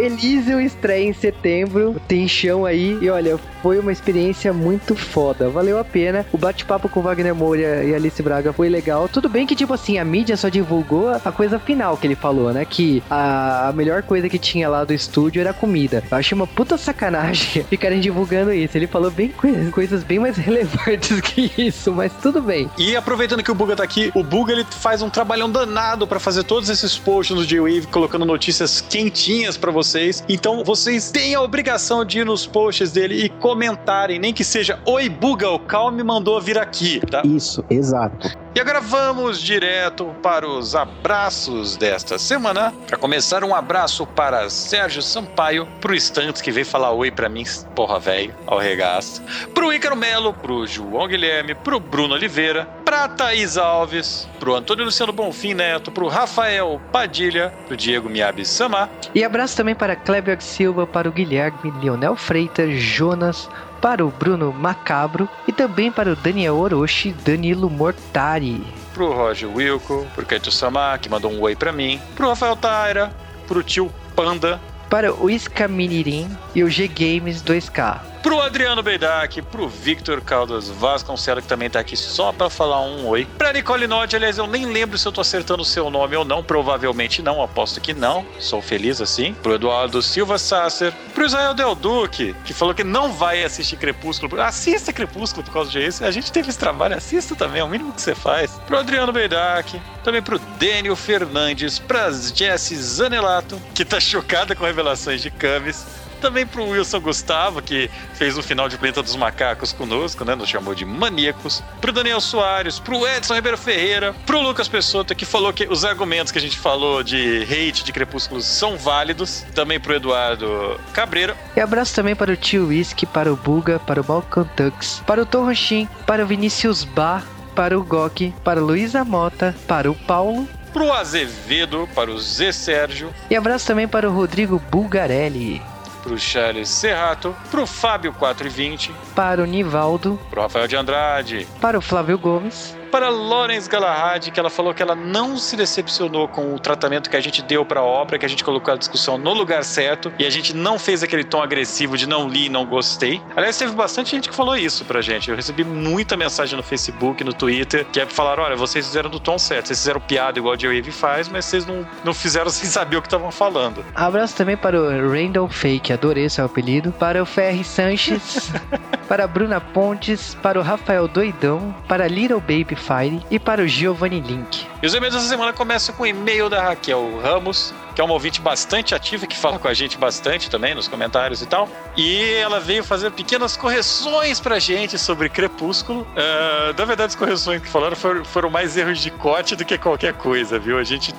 Elysium 0.00 0.60
estreia 0.60 1.04
em 1.04 1.12
setembro, 1.12 1.96
tem 2.06 2.26
chão 2.28 2.64
aí. 2.64 2.98
E 3.00 3.10
olha, 3.10 3.38
foi 3.62 3.78
uma 3.78 3.92
experiência 3.92 4.52
muito 4.52 4.94
foda. 4.94 5.48
Valeu 5.48 5.78
a 5.78 5.84
pena. 5.84 6.24
O 6.32 6.38
bate-papo 6.38 6.88
com 6.88 7.02
Wagner 7.02 7.34
Moura 7.34 7.84
e 7.84 7.94
Alice 7.94 8.22
Braga 8.22 8.52
foi 8.52 8.68
legal. 8.68 9.08
Tudo 9.08 9.28
bem 9.28 9.46
que, 9.46 9.56
tipo 9.56 9.72
assim, 9.72 9.98
a 9.98 10.04
mídia 10.04 10.36
só 10.36 10.48
divulgou 10.48 11.08
a 11.08 11.32
coisa 11.32 11.58
final 11.58 11.96
que 11.96 12.06
ele 12.06 12.14
falou, 12.14 12.52
né? 12.52 12.64
Que 12.64 13.02
a, 13.10 13.68
a 13.68 13.72
melhor 13.72 14.02
coisa 14.02 14.28
que 14.28 14.38
tinha 14.38 14.68
lá 14.68 14.84
do 14.84 14.92
estúdio 14.92 15.40
era 15.40 15.50
a 15.50 15.54
comida. 15.54 16.02
Eu 16.10 16.16
achei 16.16 16.34
uma 16.34 16.46
puta 16.46 16.76
sacanagem 16.76 17.64
ficarem 17.68 18.00
divulgando 18.00 18.52
isso. 18.52 18.76
Ele 18.76 18.86
falou 18.86 19.10
bem 19.10 19.32
coisas, 19.72 20.02
bem 20.02 20.18
mais 20.18 20.36
relevantes 20.38 21.20
que 21.20 21.50
isso, 21.58 21.92
mas 21.92 22.12
tudo 22.22 22.40
bem. 22.40 22.70
E 22.78 22.96
aproveitando 22.96 23.42
que 23.42 23.50
o 23.50 23.54
Buga 23.54 23.76
tá 23.76 23.82
aqui, 23.82 24.10
o 24.14 24.22
Buga 24.22 24.52
ele 24.52 24.64
faz 24.70 25.02
um 25.02 25.10
trabalhão 25.10 25.50
danado 25.50 26.06
para 26.06 26.20
fazer 26.20 26.44
todos 26.44 26.68
esses 26.68 26.96
posts 26.96 27.36
no 27.36 27.44
J-Wave, 27.44 27.86
colocando 27.88 28.24
notícias 28.24 28.80
quentinhas 28.80 29.56
para 29.56 29.70
vocês. 29.88 30.22
Então 30.28 30.62
vocês 30.62 31.10
têm 31.10 31.34
a 31.34 31.40
obrigação 31.40 32.04
de 32.04 32.20
ir 32.20 32.26
nos 32.26 32.46
posts 32.46 32.92
dele 32.92 33.24
e 33.24 33.28
comentarem, 33.28 34.18
nem 34.18 34.32
que 34.32 34.44
seja 34.44 34.78
Oi 34.84 35.08
Buga, 35.08 35.48
o 35.48 35.58
Cal 35.58 35.90
me 35.90 36.02
mandou 36.02 36.40
vir 36.40 36.58
aqui, 36.58 37.00
tá? 37.00 37.22
Isso, 37.24 37.64
exato. 37.70 38.28
E 38.54 38.60
agora 38.60 38.80
vamos 38.80 39.40
direto 39.40 40.06
para 40.22 40.48
os 40.48 40.74
abraços 40.74 41.76
desta 41.76 42.18
semana. 42.18 42.72
Para 42.86 42.96
começar, 42.96 43.44
um 43.44 43.54
abraço 43.54 44.06
para 44.06 44.48
Sérgio 44.48 45.02
Sampaio, 45.02 45.66
pro 45.80 45.94
Stantes 45.94 46.42
que 46.42 46.50
veio 46.50 46.66
falar 46.66 46.92
oi 46.92 47.10
para 47.10 47.28
mim, 47.28 47.44
porra 47.74 48.00
velho, 48.00 48.34
ao 48.46 48.58
regaço. 48.58 49.22
Pro 49.54 49.72
Ícaro 49.72 49.94
Melo, 49.94 50.32
pro 50.32 50.66
João 50.66 51.06
Guilherme, 51.06 51.54
pro 51.54 51.78
Bruno 51.78 52.14
Oliveira, 52.14 52.66
pra 52.84 53.06
Thaís 53.06 53.58
Alves, 53.58 54.28
pro 54.40 54.54
Antônio 54.54 54.86
Luciano 54.86 55.12
Bonfim 55.12 55.54
Neto, 55.54 55.92
pro 55.92 56.08
Rafael 56.08 56.80
Padilha, 56.90 57.52
pro 57.66 57.76
Diego 57.76 58.08
Miyabi 58.08 58.44
Samar. 58.44 58.88
E 59.14 59.22
abraço 59.22 59.56
também 59.56 59.74
para 59.74 59.94
Kleber 59.94 60.40
Silva, 60.42 60.86
para 60.86 61.08
o 61.08 61.12
Guilherme, 61.12 61.72
Leonel 61.82 62.16
Freitas, 62.16 62.80
Jonas, 62.80 63.48
para 63.80 64.04
o 64.04 64.10
Bruno 64.10 64.52
Macabro 64.52 65.28
e 65.46 65.52
também 65.52 65.90
para 65.90 66.12
o 66.12 66.16
Daniel 66.16 66.56
Orochi, 66.56 67.12
Danilo 67.24 67.70
Mortari. 67.70 68.62
Pro 68.94 69.12
Roger 69.12 69.48
Wilco, 69.48 70.06
pro 70.14 70.26
Keito 70.26 70.50
Samar, 70.50 70.98
que 70.98 71.08
mandou 71.08 71.30
um 71.30 71.40
oi 71.40 71.54
pra 71.54 71.72
mim, 71.72 72.00
pro 72.16 72.28
Rafael 72.28 72.56
Taira, 72.56 73.12
pro 73.46 73.62
tio 73.62 73.92
Panda, 74.16 74.60
para 74.90 75.14
o 75.14 75.30
Isca 75.30 75.68
Minirim 75.68 76.28
e 76.54 76.64
o 76.64 76.70
G 76.70 76.88
Games 76.88 77.42
2K. 77.42 78.00
Pro 78.22 78.40
Adriano 78.40 78.82
Beidac, 78.82 79.40
pro 79.42 79.68
Victor 79.68 80.20
Caldas 80.20 80.68
Vasconcelos, 80.68 81.44
que 81.44 81.48
também 81.48 81.70
tá 81.70 81.78
aqui 81.78 81.96
só 81.96 82.32
pra 82.32 82.50
falar 82.50 82.80
um 82.82 83.06
oi. 83.06 83.26
Pra 83.38 83.52
Nicole 83.52 83.86
Nod, 83.86 84.14
aliás, 84.14 84.38
eu 84.38 84.46
nem 84.46 84.66
lembro 84.66 84.98
se 84.98 85.06
eu 85.06 85.12
tô 85.12 85.20
acertando 85.20 85.62
o 85.62 85.64
seu 85.64 85.88
nome 85.88 86.16
ou 86.16 86.24
não, 86.24 86.42
provavelmente 86.42 87.22
não, 87.22 87.42
aposto 87.42 87.80
que 87.80 87.94
não, 87.94 88.26
sou 88.40 88.60
feliz 88.60 89.00
assim. 89.00 89.34
Pro 89.34 89.54
Eduardo 89.54 90.02
Silva 90.02 90.36
Sasser, 90.36 90.92
pro 91.14 91.24
Israel 91.24 91.54
Del 91.54 91.74
Duque, 91.74 92.34
que 92.44 92.52
falou 92.52 92.74
que 92.74 92.84
não 92.84 93.12
vai 93.12 93.44
assistir 93.44 93.76
Crepúsculo. 93.76 94.40
Assista 94.40 94.92
Crepúsculo 94.92 95.44
por 95.44 95.52
causa 95.52 95.70
disso. 95.70 96.04
A 96.04 96.10
gente 96.10 96.32
teve 96.32 96.48
esse 96.48 96.58
trabalho, 96.58 96.96
assista 96.96 97.36
também, 97.36 97.60
é 97.60 97.64
o 97.64 97.68
mínimo 97.68 97.92
que 97.92 98.02
você 98.02 98.14
faz. 98.14 98.50
Pro 98.66 98.78
Adriano 98.78 99.12
Beidac, 99.12 99.80
também 100.02 100.22
pro 100.22 100.40
Daniel 100.58 100.96
Fernandes, 100.96 101.78
pra 101.78 102.10
Jessie 102.10 102.76
Zanelato, 102.76 103.60
que 103.74 103.84
tá 103.84 104.00
chocada 104.00 104.56
com 104.56 104.64
revelações 104.64 105.22
de 105.22 105.30
Camis 105.30 106.07
também 106.18 106.46
pro 106.46 106.68
Wilson 106.68 107.00
Gustavo, 107.00 107.62
que 107.62 107.90
fez 108.14 108.36
o 108.36 108.42
final 108.42 108.68
de 108.68 108.76
Planeta 108.76 109.02
dos 109.02 109.16
Macacos 109.16 109.72
conosco, 109.72 110.24
né? 110.24 110.34
Nos 110.34 110.48
chamou 110.48 110.74
de 110.74 110.84
maníacos. 110.84 111.62
Pro 111.80 111.92
Daniel 111.92 112.20
Soares, 112.20 112.78
pro 112.78 113.06
Edson 113.06 113.34
Ribeiro 113.34 113.58
Ferreira, 113.58 114.14
pro 114.26 114.40
Lucas 114.40 114.68
Pessota, 114.68 115.14
que 115.14 115.24
falou 115.24 115.52
que 115.52 115.66
os 115.66 115.84
argumentos 115.84 116.32
que 116.32 116.38
a 116.38 116.40
gente 116.40 116.58
falou 116.58 117.02
de 117.02 117.42
hate 117.42 117.84
de 117.84 117.92
Crepúsculos 117.92 118.44
são 118.44 118.76
válidos. 118.76 119.44
Também 119.54 119.80
pro 119.80 119.94
Eduardo 119.94 120.78
Cabreira. 120.92 121.36
E 121.56 121.60
abraço 121.60 121.94
também 121.94 122.14
para 122.14 122.32
o 122.32 122.36
Tio 122.36 122.68
Whisky, 122.68 123.06
para 123.06 123.32
o 123.32 123.36
Buga, 123.36 123.78
para 123.78 124.00
o 124.00 124.04
Balkan 124.04 124.44
Tux, 124.56 125.02
para 125.06 125.22
o 125.22 125.26
Tom 125.26 125.44
Rochim, 125.44 125.88
para 126.06 126.24
o 126.24 126.26
Vinícius 126.26 126.84
Bar, 126.84 127.24
para 127.54 127.78
o 127.78 127.82
Gok, 127.82 128.32
para 128.44 128.62
o 128.62 128.66
Luísa 128.66 129.04
Mota, 129.04 129.54
para 129.66 129.90
o 129.90 129.94
Paulo, 129.94 130.48
pro 130.72 130.92
Azevedo, 130.92 131.88
para 131.94 132.10
o 132.10 132.18
Zé 132.18 132.52
Sérgio. 132.52 133.12
E 133.30 133.36
abraço 133.36 133.66
também 133.66 133.88
para 133.88 134.08
o 134.08 134.12
Rodrigo 134.12 134.62
Bulgarelli 134.70 135.60
pro 136.08 136.18
Charles 136.18 136.70
Serrato, 136.70 137.36
pro 137.50 137.66
Fábio 137.66 138.14
420, 138.14 138.92
para 139.14 139.42
o 139.42 139.46
Nivaldo, 139.46 140.18
pro 140.30 140.40
Rafael 140.40 140.66
de 140.66 140.74
Andrade, 140.74 141.46
para 141.60 141.76
o 141.76 141.82
Flávio 141.82 142.18
Gomes, 142.18 142.74
para 142.88 143.08
Lawrence 143.08 143.68
Galahad, 143.68 144.30
que 144.30 144.40
ela 144.40 144.50
falou 144.50 144.74
que 144.74 144.82
ela 144.82 144.94
não 144.94 145.38
se 145.38 145.56
decepcionou 145.56 146.28
com 146.28 146.54
o 146.54 146.58
tratamento 146.58 147.08
que 147.08 147.16
a 147.16 147.20
gente 147.20 147.42
deu 147.42 147.64
para 147.64 147.80
a 147.80 147.84
obra, 147.84 148.18
que 148.18 148.26
a 148.26 148.28
gente 148.28 148.42
colocou 148.42 148.74
a 148.74 148.76
discussão 148.76 149.16
no 149.16 149.32
lugar 149.32 149.64
certo 149.64 150.12
e 150.18 150.26
a 150.26 150.30
gente 150.30 150.54
não 150.54 150.78
fez 150.78 151.02
aquele 151.02 151.24
tom 151.24 151.42
agressivo 151.42 151.96
de 151.96 152.06
não 152.06 152.28
li, 152.28 152.48
não 152.48 152.66
gostei. 152.66 153.22
Aliás, 153.36 153.56
teve 153.56 153.72
bastante 153.72 154.10
gente 154.10 154.28
que 154.28 154.34
falou 154.34 154.56
isso 154.56 154.84
pra 154.84 155.00
gente. 155.00 155.30
Eu 155.30 155.36
recebi 155.36 155.64
muita 155.64 156.16
mensagem 156.16 156.56
no 156.56 156.62
Facebook, 156.62 157.22
no 157.22 157.32
Twitter, 157.32 157.86
que 157.86 158.00
é 158.00 158.06
falaram: 158.06 158.42
olha, 158.42 158.56
vocês 158.56 158.86
fizeram 158.86 159.10
do 159.10 159.20
tom 159.20 159.38
certo, 159.38 159.66
vocês 159.66 159.78
fizeram 159.78 160.00
piada 160.00 160.38
igual 160.38 160.54
a 160.54 160.58
Joe 160.58 160.82
faz, 160.90 161.28
mas 161.28 161.44
vocês 161.44 161.66
não, 161.66 161.86
não 162.04 162.14
fizeram 162.14 162.50
sem 162.50 162.68
saber 162.68 162.96
o 162.96 163.02
que 163.02 163.06
estavam 163.06 163.30
falando. 163.30 163.84
Abraço 163.94 164.36
também 164.36 164.56
para 164.56 164.80
o 164.80 165.10
Randall 165.10 165.48
Fake, 165.48 165.92
adorei 165.92 166.28
seu 166.28 166.44
apelido, 166.44 166.92
para 166.92 167.22
o 167.22 167.26
Ferri 167.26 167.64
Sanches, 167.64 168.50
para 169.08 169.24
a 169.24 169.26
Bruna 169.26 169.60
Pontes, 169.60 170.34
para 170.42 170.58
o 170.58 170.62
Rafael 170.62 171.06
Doidão, 171.06 171.74
para 171.86 172.08
Little 172.08 172.40
Baby 172.40 172.74
Fire 172.78 173.22
e 173.30 173.38
para 173.38 173.62
o 173.62 173.68
Giovanni 173.68 174.20
Link. 174.20 174.66
E 174.82 174.86
os 174.86 174.94
e-mails 174.94 175.14
dessa 175.14 175.28
semana 175.28 175.52
começam 175.52 175.94
com 175.94 176.04
o 176.04 176.06
e-mail 176.06 176.48
da 176.48 176.62
Raquel 176.62 177.20
Ramos, 177.20 177.74
que 177.94 178.00
é 178.00 178.04
uma 178.04 178.14
ouvinte 178.14 178.40
bastante 178.40 178.94
ativa, 178.94 179.26
que 179.26 179.36
fala 179.36 179.58
com 179.58 179.66
a 179.66 179.74
gente 179.74 179.98
bastante 179.98 180.48
também 180.48 180.74
nos 180.74 180.86
comentários 180.86 181.42
e 181.42 181.46
tal. 181.46 181.68
E 181.96 182.32
ela 182.34 182.60
veio 182.60 182.84
fazer 182.84 183.10
pequenas 183.10 183.56
correções 183.56 184.40
pra 184.40 184.58
gente 184.58 184.96
sobre 184.96 185.28
Crepúsculo. 185.28 186.02
Uh, 186.02 186.78
na 186.78 186.84
verdade, 186.84 187.10
as 187.10 187.16
correções 187.16 187.60
que 187.60 187.68
falaram 187.68 187.96
foram, 187.96 188.24
foram 188.24 188.50
mais 188.50 188.76
erros 188.76 189.00
de 189.00 189.10
corte 189.10 189.56
do 189.56 189.64
que 189.64 189.76
qualquer 189.76 190.14
coisa, 190.14 190.58
viu? 190.58 190.78
A 190.78 190.84
gente 190.84 191.12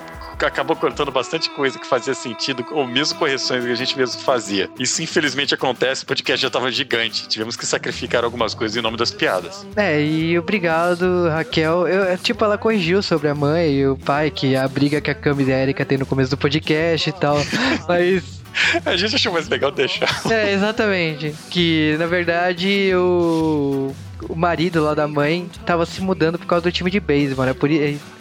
acabou 0.45 0.75
cortando 0.75 1.12
bastante 1.12 1.49
coisa 1.49 1.80
que 1.80 1.88
fazia 1.88 2.13
sentido, 2.13 2.65
ou 2.71 2.88
mesmo 2.88 3.17
correções 3.17 3.63
que 3.63 3.71
a 3.71 3.75
gente 3.75 3.97
mesmo 3.97 4.21
fazia. 4.21 4.69
Isso 4.80 5.02
infelizmente 5.02 5.54
acontece, 5.54 6.04
o 6.04 6.08
podcast 6.08 6.41
já 6.41 6.49
tava 6.49 6.71
gigante. 6.71 7.28
Tivemos 7.28 7.56
que 7.56 7.65
sacrificar 7.65 8.23
algumas 8.23 8.54
coisas 8.54 8.78
em 8.78 8.82
nome 8.82 8.97
das 8.97 9.12
piadas. 9.12 9.65
É, 9.75 10.02
e 10.02 10.38
obrigado, 10.38 11.28
Raquel. 11.30 11.88
Eu, 11.88 12.04
é, 12.04 12.17
tipo, 12.17 12.43
ela 12.43 12.58
corrigiu 12.58 13.02
sobre 13.02 13.28
a 13.28 13.36
mãe 13.36 13.73
e 13.73 13.88
o 13.88 13.97
pai, 13.97 14.32
que 14.32 14.56
a 14.56 14.67
briga 14.67 15.02
que 15.02 15.12
a 15.12 15.15
Cami 15.15 15.43
e 15.43 15.54
a 15.54 15.62
Erika 15.62 15.86
tem 15.86 15.97
no 15.97 16.06
começo 16.06 16.32
do 16.32 16.38
podcast 16.38 17.10
e 17.10 17.13
tal. 17.13 17.38
Mas 17.88 18.39
a 18.86 18.95
gente 18.95 19.15
achou 19.15 19.32
mais 19.34 19.47
legal 19.47 19.71
deixar. 19.71 20.10
É, 20.30 20.54
exatamente. 20.54 21.34
Que, 21.49 21.95
na 21.97 22.06
verdade, 22.06 22.91
o 22.95 23.93
o 24.27 24.36
marido 24.36 24.84
lá 24.84 24.93
da 24.93 25.08
mãe 25.08 25.49
tava 25.65 25.86
se 25.86 26.01
mudando 26.01 26.38
por 26.38 26.47
causa 26.47 26.63
do 26.63 26.71
time 26.71 26.89
de 26.89 26.99
beisebol, 26.99 27.45
né? 27.45 27.53
Por, 27.53 27.69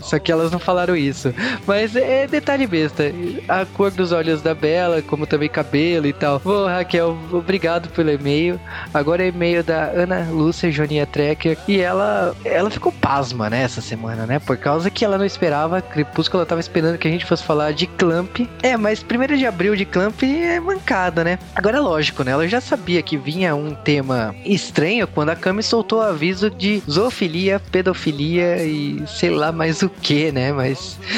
só 0.01 0.19
que 0.19 0.31
elas 0.31 0.51
não 0.51 0.59
falaram 0.59 0.97
isso. 0.97 1.35
Mas 1.67 1.97
é 1.97 2.27
detalhe 2.27 2.67
besta. 2.67 3.05
A 3.49 3.65
cor 3.65 3.91
dos 3.91 4.13
olhos 4.13 4.43
da 4.43 4.55
Bela, 4.55 5.03
como 5.03 5.27
também 5.27 5.49
cabelo 5.49 6.07
e 6.07 6.13
tal. 6.13 6.41
Bom, 6.45 6.67
Raquel, 6.67 7.17
obrigado 7.33 7.89
pelo 7.91 8.11
e-mail. 8.11 8.61
Agora 8.93 9.23
é 9.23 9.29
e-mail 9.29 9.63
da 9.63 9.85
Ana 9.91 10.29
Lúcia 10.31 10.71
Jonia 10.71 11.07
Trecker. 11.07 11.59
E 11.67 11.79
ela, 11.79 12.35
ela 12.45 12.71
ficou 12.71 12.93
pasma, 12.93 13.51
né, 13.51 13.63
essa 13.63 13.81
semana, 13.81 14.27
né? 14.27 14.39
Por 14.39 14.57
causa 14.57 14.91
que 14.91 15.05
ela 15.05 15.19
não 15.19 15.25
esperava. 15.25 15.81
Crepúsculo, 15.81 16.41
ela 16.41 16.47
tava 16.47 16.61
esperando 16.61 16.99
que 16.99 17.09
a 17.09 17.11
gente 17.11 17.27
fosse 17.27 17.43
falar 17.43 17.73
de 17.73 17.87
Clamp. 17.87 18.41
É, 18.63 18.77
mas 18.77 19.03
primeiro 19.03 19.37
de 19.37 19.47
abril 19.47 19.75
de 19.75 19.85
Clamp 19.85 20.23
é 20.23 20.61
mancada, 20.61 21.25
né? 21.25 21.39
Agora 21.55 21.79
é 21.79 21.81
lógico, 21.81 22.23
né? 22.23 22.33
Ela 22.33 22.47
já 22.47 22.61
sabia 22.61 23.03
que 23.03 23.17
vinha 23.17 23.55
um 23.55 23.75
tema 23.75 24.35
estranho 24.45 25.07
quando 25.07 25.31
a 25.31 25.37
Cami 25.37 25.63
soltou 25.63 25.88
soltou 25.89 26.03
aviso 26.03 26.51
de 26.51 26.83
zoofilia, 26.89 27.59
pedofilia 27.59 28.63
e 28.63 29.03
sei 29.07 29.31
lá 29.31 29.51
mais 29.51 29.81
o 29.83 29.89
que, 29.89 30.31
né? 30.31 30.53
Mas. 30.53 30.99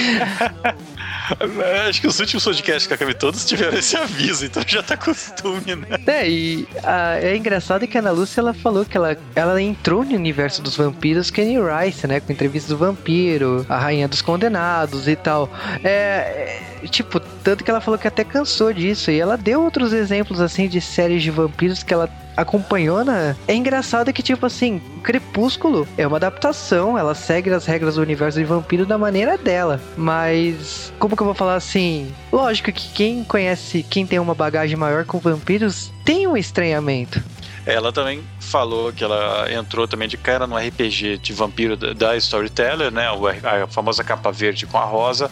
Acho 1.88 2.00
que 2.00 2.06
os 2.08 2.18
últimos 2.18 2.44
podcasts 2.44 2.86
que 2.88 2.94
acabei 2.94 3.14
todos 3.14 3.44
tiveram 3.44 3.78
esse 3.78 3.96
aviso, 3.96 4.46
então 4.46 4.62
já 4.66 4.82
tá 4.82 4.96
costume, 4.96 5.76
né? 5.76 5.86
É, 6.06 6.28
e 6.28 6.68
a, 6.82 7.18
é 7.18 7.36
engraçado 7.36 7.86
que 7.86 7.96
a 7.96 8.00
Ana 8.00 8.10
Lúcia 8.10 8.40
ela 8.40 8.52
falou 8.52 8.84
que 8.84 8.96
ela, 8.96 9.16
ela 9.34 9.60
entrou 9.62 10.04
no 10.04 10.14
universo 10.14 10.60
dos 10.60 10.76
vampiros 10.76 11.30
Kenny 11.30 11.56
Rice, 11.58 12.06
né? 12.06 12.20
Com 12.20 12.32
entrevista 12.32 12.68
do 12.70 12.78
vampiro, 12.78 13.64
a 13.68 13.78
rainha 13.78 14.08
dos 14.08 14.22
condenados 14.22 15.06
e 15.06 15.16
tal. 15.16 15.48
É 15.84 16.60
tipo, 16.88 17.20
tanto 17.20 17.62
que 17.62 17.70
ela 17.70 17.80
falou 17.80 17.98
que 17.98 18.08
até 18.08 18.24
cansou 18.24 18.72
disso. 18.72 19.10
E 19.10 19.20
ela 19.20 19.36
deu 19.36 19.62
outros 19.62 19.92
exemplos, 19.92 20.40
assim, 20.40 20.68
de 20.68 20.80
séries 20.80 21.22
de 21.22 21.30
vampiros 21.30 21.82
que 21.82 21.92
ela 21.92 22.08
acompanhou, 22.36 23.04
né? 23.04 23.36
É 23.46 23.54
engraçado 23.54 24.12
que, 24.12 24.22
tipo 24.22 24.46
assim, 24.46 24.80
Crepúsculo 25.02 25.86
é 25.96 26.06
uma 26.06 26.16
adaptação, 26.16 26.96
ela 26.96 27.14
segue 27.14 27.50
as 27.50 27.66
regras 27.66 27.96
do 27.96 28.02
universo 28.02 28.38
de 28.38 28.44
vampiro 28.44 28.86
da 28.86 28.98
maneira 28.98 29.36
dela. 29.36 29.80
Mas, 29.96 30.92
como 30.98 31.16
que 31.16 31.22
eu 31.22 31.26
vou 31.26 31.34
falar 31.34 31.54
assim? 31.54 32.12
Lógico 32.32 32.72
que 32.72 32.88
quem 32.92 33.24
conhece, 33.24 33.82
quem 33.82 34.06
tem 34.06 34.18
uma 34.18 34.34
bagagem 34.34 34.76
maior 34.76 35.04
com 35.04 35.18
vampiros, 35.18 35.92
tem 36.04 36.26
um 36.26 36.36
estranhamento. 36.36 37.22
Ela 37.66 37.92
também 37.92 38.22
falou 38.50 38.92
que 38.92 39.04
ela 39.04 39.46
entrou 39.52 39.86
também 39.86 40.08
de 40.08 40.16
cara 40.16 40.46
no 40.46 40.56
RPG 40.56 41.18
de 41.18 41.32
vampiro 41.32 41.76
da 41.76 42.16
Storyteller, 42.16 42.90
né? 42.90 43.06
A 43.44 43.66
famosa 43.68 44.02
capa 44.02 44.32
verde 44.32 44.66
com 44.66 44.76
a 44.76 44.84
rosa. 44.84 45.30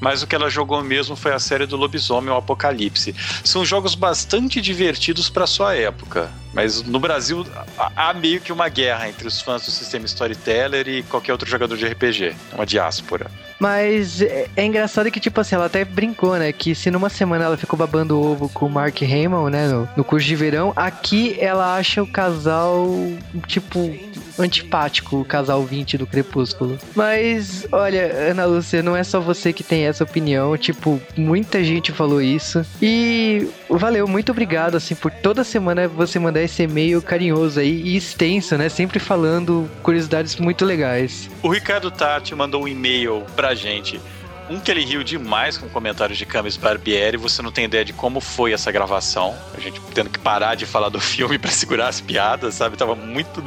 Mas 0.00 0.22
o 0.22 0.26
que 0.26 0.34
ela 0.34 0.50
jogou 0.50 0.82
mesmo 0.82 1.14
foi 1.14 1.32
a 1.32 1.38
série 1.38 1.64
do 1.64 1.76
Lobisomem, 1.76 2.30
o 2.30 2.36
Apocalipse. 2.36 3.14
São 3.44 3.64
jogos 3.64 3.94
bastante 3.94 4.60
divertidos 4.60 5.30
para 5.30 5.46
sua 5.46 5.74
época. 5.74 6.30
Mas 6.52 6.82
no 6.82 6.98
Brasil 6.98 7.46
há 7.78 8.12
meio 8.14 8.40
que 8.40 8.52
uma 8.52 8.68
guerra 8.68 9.08
entre 9.08 9.28
os 9.28 9.40
fãs 9.40 9.64
do 9.64 9.70
sistema 9.70 10.06
Storyteller 10.06 10.88
e 10.88 11.02
qualquer 11.04 11.32
outro 11.32 11.48
jogador 11.48 11.76
de 11.76 11.86
RPG. 11.86 12.34
Uma 12.52 12.66
diáspora. 12.66 13.30
Mas 13.58 14.20
é, 14.20 14.48
é, 14.56 14.64
engraçado 14.64 15.10
que, 15.10 15.20
tipo 15.20 15.40
assim, 15.40 15.54
ela 15.54 15.66
até 15.66 15.84
brincou, 15.84 16.36
né? 16.36 16.52
Que 16.52 16.74
se 16.74 16.90
numa 16.90 17.08
semana 17.08 17.44
ela 17.44 17.56
ficou 17.56 17.78
babando 17.78 18.20
ovo 18.20 18.48
com 18.48 18.66
o 18.66 18.70
Mark 18.70 19.02
Hamill, 19.02 19.48
né? 19.48 19.68
No, 19.68 19.88
no 19.96 20.04
curso 20.04 20.26
de 20.26 20.36
verão, 20.36 20.72
aqui 20.76 21.36
ela 21.40 21.76
acha 21.76 22.02
o 22.02 22.06
casal, 22.06 22.86
tipo, 23.46 23.94
antipático, 24.38 25.20
o 25.20 25.24
casal 25.24 25.62
20 25.62 25.98
do 25.98 26.06
Crepúsculo. 26.06 26.78
Mas, 26.94 27.66
olha, 27.72 28.12
Ana 28.30 28.44
Lúcia, 28.44 28.82
não 28.82 28.96
é 28.96 29.02
só 29.02 29.20
você 29.20 29.52
que 29.52 29.62
tem 29.62 29.84
essa 29.84 30.04
opinião. 30.04 30.56
Tipo, 30.56 31.00
muita 31.16 31.62
gente 31.64 31.92
falou 31.92 32.20
isso. 32.20 32.64
E 32.80 33.48
valeu, 33.68 34.06
muito 34.06 34.32
obrigado, 34.32 34.76
assim, 34.76 34.94
por 34.94 35.10
toda 35.10 35.44
semana 35.44 35.88
você 35.88 36.18
mandar 36.18 36.42
esse 36.42 36.62
e-mail 36.62 37.00
carinhoso 37.00 37.60
aí 37.60 37.82
e 37.82 37.96
extenso, 37.96 38.56
né? 38.56 38.68
Sempre 38.68 38.98
falando 38.98 39.68
curiosidades 39.82 40.36
muito 40.36 40.64
legais. 40.64 41.30
O 41.42 41.48
Ricardo 41.48 41.90
Tati 41.90 42.34
mandou 42.34 42.64
um 42.64 42.68
e-mail 42.68 43.24
pra 43.34 43.45
gente 43.54 44.00
um 44.48 44.60
que 44.60 44.70
ele 44.70 44.84
riu 44.84 45.02
demais 45.02 45.58
com 45.58 45.68
comentários 45.68 46.16
de 46.16 46.24
Camis 46.24 46.56
Barbieri. 46.56 47.16
Você 47.16 47.42
não 47.42 47.50
tem 47.50 47.64
ideia 47.64 47.84
de 47.84 47.92
como 47.92 48.20
foi 48.20 48.52
essa 48.52 48.70
gravação. 48.70 49.36
A 49.56 49.60
gente 49.60 49.80
tendo 49.92 50.10
que 50.10 50.18
parar 50.18 50.54
de 50.54 50.64
falar 50.66 50.88
do 50.88 51.00
filme 51.00 51.38
para 51.38 51.50
segurar 51.50 51.88
as 51.88 52.00
piadas, 52.00 52.54
sabe? 52.54 52.76
Tava 52.76 52.94
muito. 52.94 53.42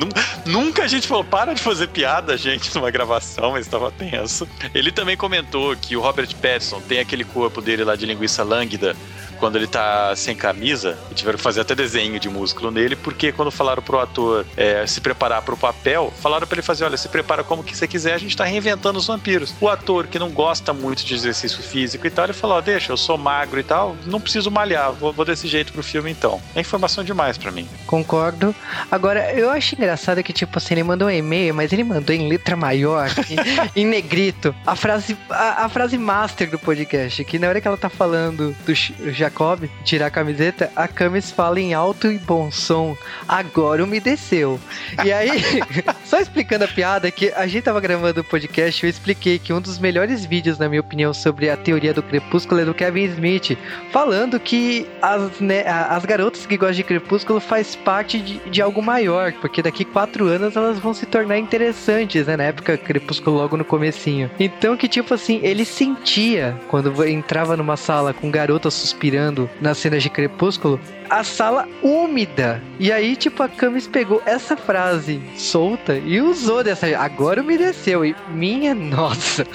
Nunca 0.45 0.83
a 0.83 0.88
gente 0.88 1.07
falou, 1.07 1.23
para 1.23 1.53
de 1.53 1.62
fazer 1.62 1.88
piada, 1.88 2.38
gente, 2.38 2.73
numa 2.75 2.91
gravação, 2.91 3.51
mas 3.51 3.67
tava 3.67 3.91
tenso. 3.91 4.47
Ele 4.73 4.91
também 4.91 5.15
comentou 5.15 5.75
que 5.75 5.95
o 5.95 6.01
Robert 6.01 6.33
Pattinson 6.35 6.81
tem 6.81 6.99
aquele 6.99 7.23
corpo 7.23 7.62
dele 7.62 7.83
lá 7.83 7.95
de 7.95 8.05
linguiça 8.05 8.43
lânguida 8.43 8.95
quando 9.39 9.56
ele 9.56 9.67
tá 9.67 10.15
sem 10.15 10.36
camisa, 10.36 10.97
tiveram 11.15 11.38
que 11.38 11.43
fazer 11.43 11.62
até 11.62 11.73
desenho 11.73 12.19
de 12.19 12.30
músculo 12.30 12.71
nele, 12.71 12.95
porque 12.95 13.32
quando 13.32 13.52
falaram 13.52 13.82
pro 13.82 13.99
ator 13.99 14.45
é, 14.56 14.86
se 14.86 15.02
preparar 15.02 15.41
pro 15.41 15.58
papel, 15.58 16.13
falaram 16.21 16.45
para 16.45 16.56
ele 16.56 16.62
fazer: 16.62 16.86
olha, 16.86 16.97
se 16.97 17.08
prepara 17.08 17.43
como 17.43 17.63
que 17.63 17.75
você 17.75 17.88
quiser, 17.88 18.13
a 18.13 18.17
gente 18.17 18.36
tá 18.36 18.43
reinventando 18.43 18.99
os 18.99 19.08
vampiros. 19.08 19.54
O 19.60 19.67
ator 19.67 20.08
que 20.08 20.19
não 20.19 20.30
gosta 20.30 20.73
muito 20.73 21.04
de 21.04 21.13
exercício 21.13 21.62
físico 21.63 22.06
e 22.06 22.10
tal, 22.10 22.25
ele 22.25 22.34
falou: 22.34 22.58
oh, 22.58 22.62
deixa, 22.62 22.91
eu 22.91 22.97
sou 22.97 23.17
magro 23.17 23.60
e 23.60 23.63
tal, 23.63 23.95
não 24.06 24.19
preciso 24.19 24.52
malhar, 24.52 24.91
vou, 24.91 25.13
vou 25.13 25.25
desse 25.25 25.47
jeito 25.47 25.71
pro 25.71 25.84
filme 25.84 26.12
então. 26.12 26.41
É 26.56 26.60
informação 26.60 27.04
demais 27.04 27.38
para 27.38 27.52
mim. 27.52 27.67
Concordo. 27.86 28.54
Agora, 28.91 29.34
eu 29.34 29.49
acho 29.49 29.75
engraçado 29.75 30.21
que, 30.23 30.34
tipo 30.34 30.58
assim, 30.58 30.75
ele 30.75 30.84
mandou 30.84 31.08
um 31.08 31.12
e-mail, 31.12 31.54
mas 31.54 31.71
ele 31.71 31.84
mandou 31.84 32.15
em 32.15 32.28
letra 32.28 32.56
maior, 32.56 33.10
em, 33.75 33.82
em 33.82 33.86
negrito, 33.86 34.54
a 34.65 34.75
frase, 34.75 35.17
a, 35.30 35.65
a, 35.65 35.69
frase 35.69 35.97
master 35.97 36.49
do 36.49 36.60
podcast, 36.60 37.23
que 37.23 37.39
na 37.39 37.47
hora 37.47 37.62
que 37.62 37.67
ela 37.67 37.78
tá 37.78 37.89
falando 37.89 38.56
do 38.65 38.73
já 39.12 39.28
Jacob 39.29 39.69
tirar 39.85 40.07
a 40.07 40.11
camiseta, 40.11 40.71
a 40.75 40.87
Camis 40.87 41.31
fala 41.31 41.59
em 41.59 41.73
alto 41.73 42.11
e 42.11 42.17
bom 42.17 42.51
som. 42.51 42.97
Agora 43.27 43.83
umedeceu. 43.83 44.59
E 45.05 45.11
aí, 45.11 45.29
só 46.03 46.19
explicando 46.19 46.65
a 46.65 46.67
piada, 46.67 47.11
que 47.11 47.31
a 47.31 47.47
gente 47.47 47.63
tava 47.63 47.79
gravando 47.79 48.21
o 48.21 48.23
podcast, 48.23 48.83
eu 48.83 48.89
expliquei 48.89 49.39
que 49.39 49.53
um 49.53 49.61
dos 49.61 49.79
melhores 49.79 50.25
vídeos, 50.25 50.57
na 50.57 50.67
minha 50.67 50.81
opinião, 50.81 51.13
sobre 51.13 51.49
a 51.49 51.55
teoria 51.55 51.93
do 51.93 52.01
crepúsculo 52.03 52.61
é 52.61 52.65
do 52.65 52.73
Kevin 52.73 53.05
Smith, 53.05 53.57
falando 53.91 54.39
que 54.39 54.87
as, 55.01 55.39
né, 55.39 55.63
as 55.67 56.03
garotas 56.05 56.45
que 56.45 56.57
gostam 56.57 56.77
de 56.77 56.83
crepúsculo 56.83 57.39
faz 57.39 57.75
parte 57.75 58.19
de, 58.19 58.39
de 58.49 58.61
algo 58.61 58.81
maior, 58.81 59.31
porque 59.33 59.61
daqui 59.61 59.85
quatro 59.85 60.25
anos 60.25 60.55
elas 60.55 60.79
vão 60.79 60.93
se 60.93 61.05
tornar 61.05 61.37
interessantes, 61.37 62.25
né? 62.27 62.35
Na 62.35 62.43
época 62.45 62.77
crepúsculo 62.77 63.37
logo 63.37 63.55
no 63.57 63.65
comecinho. 63.65 64.29
Então 64.39 64.75
que 64.75 64.87
tipo 64.87 65.13
assim, 65.13 65.39
ele 65.43 65.65
sentia 65.65 66.59
quando 66.67 67.05
entrava 67.05 67.55
numa 67.55 67.77
sala 67.77 68.13
com 68.13 68.31
garotas 68.31 68.73
suspirando 68.73 69.18
nas 69.62 69.77
cenas 69.77 70.03
de 70.03 70.10
Crepúsculo, 70.10 70.79
a 71.10 71.23
sala 71.23 71.67
úmida. 71.82 72.62
E 72.79 72.91
aí, 72.91 73.15
tipo, 73.15 73.41
a 73.43 73.49
Camis 73.49 73.88
pegou 73.88 74.21
essa 74.25 74.55
frase 74.55 75.21
solta 75.36 75.97
e 75.97 76.21
usou 76.21 76.63
dessa. 76.63 76.88
Agora 76.97 77.41
me 77.43 77.58
desceu. 77.58 78.05
E 78.05 78.15
minha 78.29 78.73
nossa. 78.75 79.45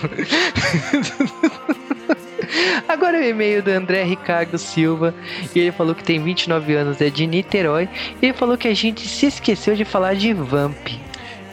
Agora 2.89 3.19
o 3.19 3.23
e-mail 3.23 3.63
do 3.63 3.71
André 3.71 4.05
Ricardo 4.05 4.59
Silva. 4.59 5.15
E 5.55 5.61
ele 5.61 5.73
falou 5.73 5.95
que 5.95 6.05
tem 6.05 6.23
29 6.23 6.75
anos, 6.75 7.01
é 7.01 7.09
de 7.09 7.27
Niterói. 7.27 7.89
E 8.21 8.27
ele 8.27 8.33
falou 8.33 8.57
que 8.57 8.69
a 8.69 8.75
gente 8.75 9.09
se 9.09 9.27
esqueceu 9.27 9.75
de 9.75 9.85
falar 9.85 10.15
de 10.15 10.33
Vamp. 10.33 10.89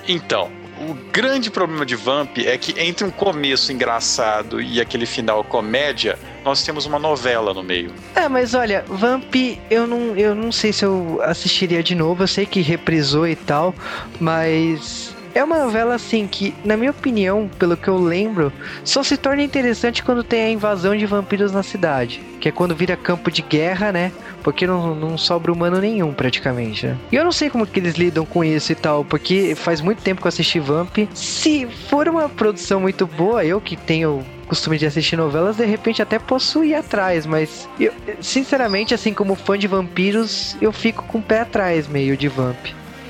Então, 0.07 0.49
o 0.89 0.93
grande 1.11 1.51
problema 1.51 1.85
de 1.85 1.95
Vamp 1.95 2.37
é 2.39 2.57
que 2.57 2.79
entre 2.79 3.05
um 3.05 3.11
começo 3.11 3.71
engraçado 3.71 4.61
e 4.61 4.81
aquele 4.81 5.05
final 5.05 5.43
comédia, 5.43 6.17
nós 6.43 6.63
temos 6.63 6.85
uma 6.85 6.97
novela 6.97 7.53
no 7.53 7.63
meio. 7.63 7.91
É, 8.15 8.27
mas 8.27 8.53
olha, 8.53 8.83
Vamp, 8.87 9.33
eu 9.69 9.85
não, 9.85 10.15
eu 10.15 10.33
não 10.33 10.51
sei 10.51 10.73
se 10.73 10.83
eu 10.83 11.19
assistiria 11.23 11.83
de 11.83 11.93
novo. 11.95 12.23
Eu 12.23 12.27
sei 12.27 12.45
que 12.45 12.61
reprisou 12.61 13.27
e 13.27 13.35
tal, 13.35 13.75
mas 14.19 15.15
é 15.33 15.43
uma 15.43 15.59
novela 15.59 15.95
assim 15.95 16.27
que, 16.27 16.53
na 16.63 16.75
minha 16.77 16.91
opinião, 16.91 17.49
pelo 17.59 17.77
que 17.77 17.87
eu 17.87 17.97
lembro, 17.97 18.51
só 18.83 19.03
se 19.03 19.17
torna 19.17 19.43
interessante 19.43 20.03
quando 20.03 20.23
tem 20.23 20.43
a 20.43 20.49
invasão 20.49 20.95
de 20.95 21.05
vampiros 21.05 21.51
na 21.51 21.63
cidade. 21.63 22.21
Que 22.39 22.49
é 22.49 22.51
quando 22.51 22.75
vira 22.75 22.95
campo 22.97 23.29
de 23.31 23.41
guerra, 23.41 23.91
né? 23.91 24.11
Porque 24.43 24.65
não, 24.65 24.95
não 24.95 25.17
sobra 25.17 25.51
humano 25.51 25.79
nenhum, 25.79 26.13
praticamente. 26.13 26.87
Né? 26.87 26.97
E 27.11 27.15
eu 27.15 27.23
não 27.23 27.31
sei 27.31 27.49
como 27.49 27.67
que 27.67 27.79
eles 27.79 27.95
lidam 27.95 28.25
com 28.25 28.43
isso 28.43 28.71
e 28.71 28.75
tal, 28.75 29.05
porque 29.05 29.53
faz 29.55 29.81
muito 29.81 30.01
tempo 30.01 30.21
que 30.21 30.27
eu 30.27 30.29
assisti 30.29 30.59
Vamp. 30.59 30.97
Se 31.13 31.67
for 31.89 32.07
uma 32.07 32.27
produção 32.27 32.81
muito 32.81 33.05
boa, 33.05 33.45
eu 33.45 33.61
que 33.61 33.75
tenho 33.75 34.25
costume 34.51 34.77
de 34.77 34.85
assistir 34.85 35.15
novelas, 35.15 35.55
de 35.55 35.65
repente 35.65 36.01
até 36.01 36.19
posso 36.19 36.61
ir 36.61 36.75
atrás, 36.75 37.25
mas 37.25 37.69
eu, 37.79 37.93
sinceramente, 38.19 38.93
assim 38.93 39.13
como 39.13 39.33
fã 39.33 39.57
de 39.57 39.65
vampiros, 39.65 40.57
eu 40.61 40.73
fico 40.73 41.03
com 41.03 41.19
o 41.19 41.21
pé 41.21 41.39
atrás 41.39 41.87
meio 41.87 42.17
de 42.17 42.27
Vamp. 42.27 42.57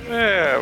É, 0.08 0.62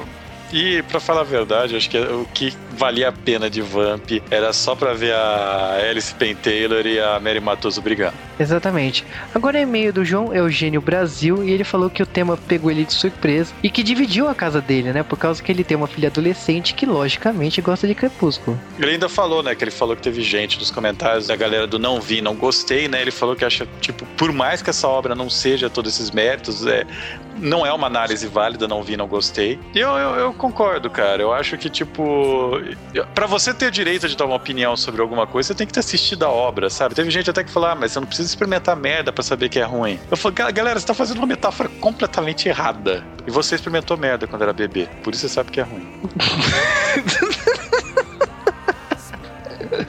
e 0.52 0.82
para 0.84 1.00
falar 1.00 1.22
a 1.22 1.26
verdade, 1.26 1.76
acho 1.76 1.90
que 1.90 1.98
o 1.98 2.26
que 2.34 2.54
valia 2.80 3.10
a 3.10 3.12
pena 3.12 3.50
de 3.50 3.62
Vamp 3.62 4.10
era 4.32 4.54
só 4.54 4.74
para 4.74 4.94
ver 4.94 5.14
a 5.14 5.78
Alice 5.90 6.16
Payne 6.16 6.36
Taylor 6.36 6.88
e 6.88 6.98
a 6.98 7.20
Mary 7.20 7.42
Matoso 7.42 7.82
brigando. 7.82 8.14
Exatamente. 8.40 9.06
Agora 9.36 9.60
é 9.60 9.64
e-mail 9.64 9.92
do 9.92 10.06
João 10.06 10.34
Eugênio 10.34 10.80
Brasil 10.80 11.44
e 11.44 11.52
ele 11.52 11.66
falou 11.66 11.90
que 11.90 12.02
o 12.02 12.06
tema 12.06 12.38
pegou 12.38 12.72
ele 12.72 12.86
de 12.86 12.94
surpresa 12.94 13.54
e 13.62 13.70
que 13.70 13.84
dividiu 13.84 14.30
a 14.30 14.34
casa 14.34 14.62
dele, 14.62 14.94
né? 14.94 15.04
Por 15.04 15.20
causa 15.20 15.44
que 15.44 15.52
ele 15.52 15.62
tem 15.62 15.76
uma 15.76 15.88
filha 15.88 16.08
adolescente 16.08 16.74
que 16.74 16.86
logicamente 16.86 17.62
gosta 17.62 17.86
de 17.86 17.94
Crepúsculo. 17.94 18.58
Ele 18.80 18.92
ainda 18.92 19.10
falou, 19.10 19.44
né, 19.44 19.54
que 19.54 19.64
ele 19.64 19.72
falou 19.72 19.94
que 19.94 20.02
teve 20.02 20.22
gente 20.22 20.58
nos 20.58 20.72
comentários 20.72 21.28
da 21.28 21.36
galera 21.36 21.68
do 21.68 21.78
não 21.78 22.00
vi, 22.00 22.22
não 22.22 22.34
gostei, 22.34 22.88
né? 22.88 23.02
Ele 23.02 23.12
falou 23.12 23.36
que 23.36 23.44
acha, 23.44 23.68
tipo, 23.82 24.06
por 24.16 24.32
mais 24.32 24.62
que 24.62 24.70
essa 24.70 24.88
obra 24.88 25.14
não 25.14 25.30
seja 25.30 25.70
todos 25.70 25.96
esses 25.96 26.12
méritos, 26.12 26.66
é, 26.66 26.86
não 27.42 27.66
é 27.66 27.74
uma 27.74 27.88
análise 27.88 28.28
válida, 28.28 28.68
não 28.68 28.84
vi, 28.84 28.96
não 28.96 29.08
gostei. 29.08 29.60
E 29.74 29.80
eu, 29.80 29.90
eu, 29.90 30.16
eu 30.16 30.34
concordo, 30.34 30.90
cara. 30.90 31.22
Eu 31.22 31.34
acho 31.34 31.58
que, 31.58 31.70
tipo, 31.70 32.52
para 33.14 33.28
você 33.28 33.54
ter 33.54 33.72
direito 33.72 34.08
de 34.08 34.16
dar 34.16 34.26
uma 34.26 34.36
opinião 34.36 34.76
sobre 34.76 35.02
alguma 35.02 35.26
coisa, 35.28 35.48
você 35.48 35.56
tem 35.56 35.68
que 35.68 35.74
ter 35.74 35.80
assistido 35.80 36.24
a 36.24 36.30
obra, 36.30 36.70
sabe? 36.70 36.96
Teve 36.96 37.10
gente 37.10 37.30
até 37.30 37.44
que 37.44 37.52
falou, 37.52 37.70
ah, 37.70 37.76
mas 37.76 37.92
você 37.92 38.00
não 38.00 38.08
precisa 38.08 38.28
experimentar 38.28 38.76
merda 38.76 39.12
para 39.12 39.24
saber 39.24 39.50
que 39.50 39.60
é 39.60 39.64
ruim. 39.64 40.00
Eu 40.10 40.18
falei, 40.18 40.52
galera, 40.52 40.80
você 40.80 40.86
tá 40.86 40.94
fazendo 40.94 41.18
uma 41.18 41.28
metáfora 41.28 41.70
completamente 41.80 42.48
errada. 42.48 43.04
E 43.28 43.32
você 43.32 43.56
experimentou 43.56 43.98
merda 43.98 44.28
quando 44.28 44.42
era 44.42 44.54
bebê. 44.54 44.88
Por 45.04 45.14
isso 45.14 45.22
você 45.22 45.30
sabe 45.30 45.52
que 45.52 45.60
é 45.60 45.64
ruim. 45.64 45.88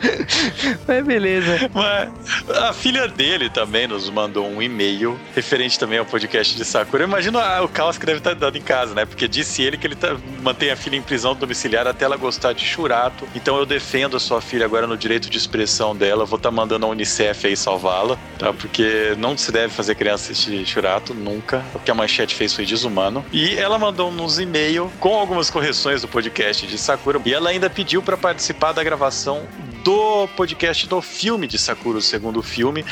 Mas 0.87 1.05
beleza. 1.05 1.71
Mas 1.73 2.11
a 2.57 2.73
filha 2.73 3.07
dele 3.09 3.51
também 3.51 3.87
nos 3.87 4.09
mandou 4.11 4.47
um 4.47 4.63
e-mail 4.63 5.19
referente 5.35 5.79
também 5.79 5.99
ao 5.99 6.05
podcast 6.05 6.57
de 6.57 6.65
Sakura. 6.65 7.03
Eu 7.03 7.09
imagino 7.09 7.39
o 7.63 7.69
caos 7.69 7.99
que 7.99 8.07
deve 8.07 8.19
estar 8.19 8.35
dando 8.35 8.57
em 8.57 8.63
casa, 8.63 8.95
né? 8.95 9.05
Porque 9.05 9.29
disse 9.29 9.63
ele 9.63 9.77
que 9.77 9.87
ele 9.87 9.97
tá, 9.97 10.17
mantém 10.43 10.71
a 10.71 10.77
filha 10.77 10.97
em 10.97 11.03
prisão 11.03 11.35
domiciliar 11.35 11.87
até 11.87 12.05
ela 12.05 12.17
gostar 12.17 12.53
de 12.53 12.65
churato. 12.65 13.27
Então 13.35 13.57
eu 13.57 13.67
defendo 13.67 14.17
a 14.17 14.21
sua 14.21 14.41
filha 14.41 14.65
agora 14.65 14.87
no 14.87 14.97
direito 14.97 15.29
de 15.29 15.39
expressão 15.39 15.95
dela. 15.95 16.25
Vou 16.25 16.37
estar 16.37 16.51
tá 16.51 16.55
mandando 16.55 16.87
a 16.87 16.89
Unicef 16.89 17.47
aí 17.47 17.57
salvá-la, 17.57 18.19
tá? 18.39 18.53
Porque 18.53 19.15
não 19.19 19.37
se 19.37 19.53
deve 19.53 19.73
fazer 19.73 19.95
criança 19.95 20.33
assistir 20.33 20.65
churato, 20.67 21.15
nunca. 21.15 21.65
O 21.75 21.79
que 21.79 21.91
a 21.91 21.95
manchete 21.95 22.35
fez 22.35 22.55
foi 22.55 22.65
desumano. 22.65 23.25
E 23.33 23.55
ela 23.57 23.79
mandou 23.79 24.11
uns 24.11 24.39
e-mail 24.39 24.91
com 24.99 25.15
algumas 25.15 25.51
correções 25.51 26.03
do 26.03 26.09
podcast 26.09 26.67
de 26.67 26.79
Sakura. 26.79 27.21
E 27.25 27.33
ela 27.33 27.51
ainda 27.51 27.69
pediu 27.69 28.03
para 28.03 28.17
participar 28.17 28.73
da 28.73 28.83
gravação 28.83 29.43
do 29.83 30.29
podcast 30.37 30.87
do 30.89 31.01
filme 31.01 31.47
de 31.47 31.59
Sakura, 31.59 31.99
o 31.99 32.03
segundo 32.03 32.43
filme. 32.43 32.85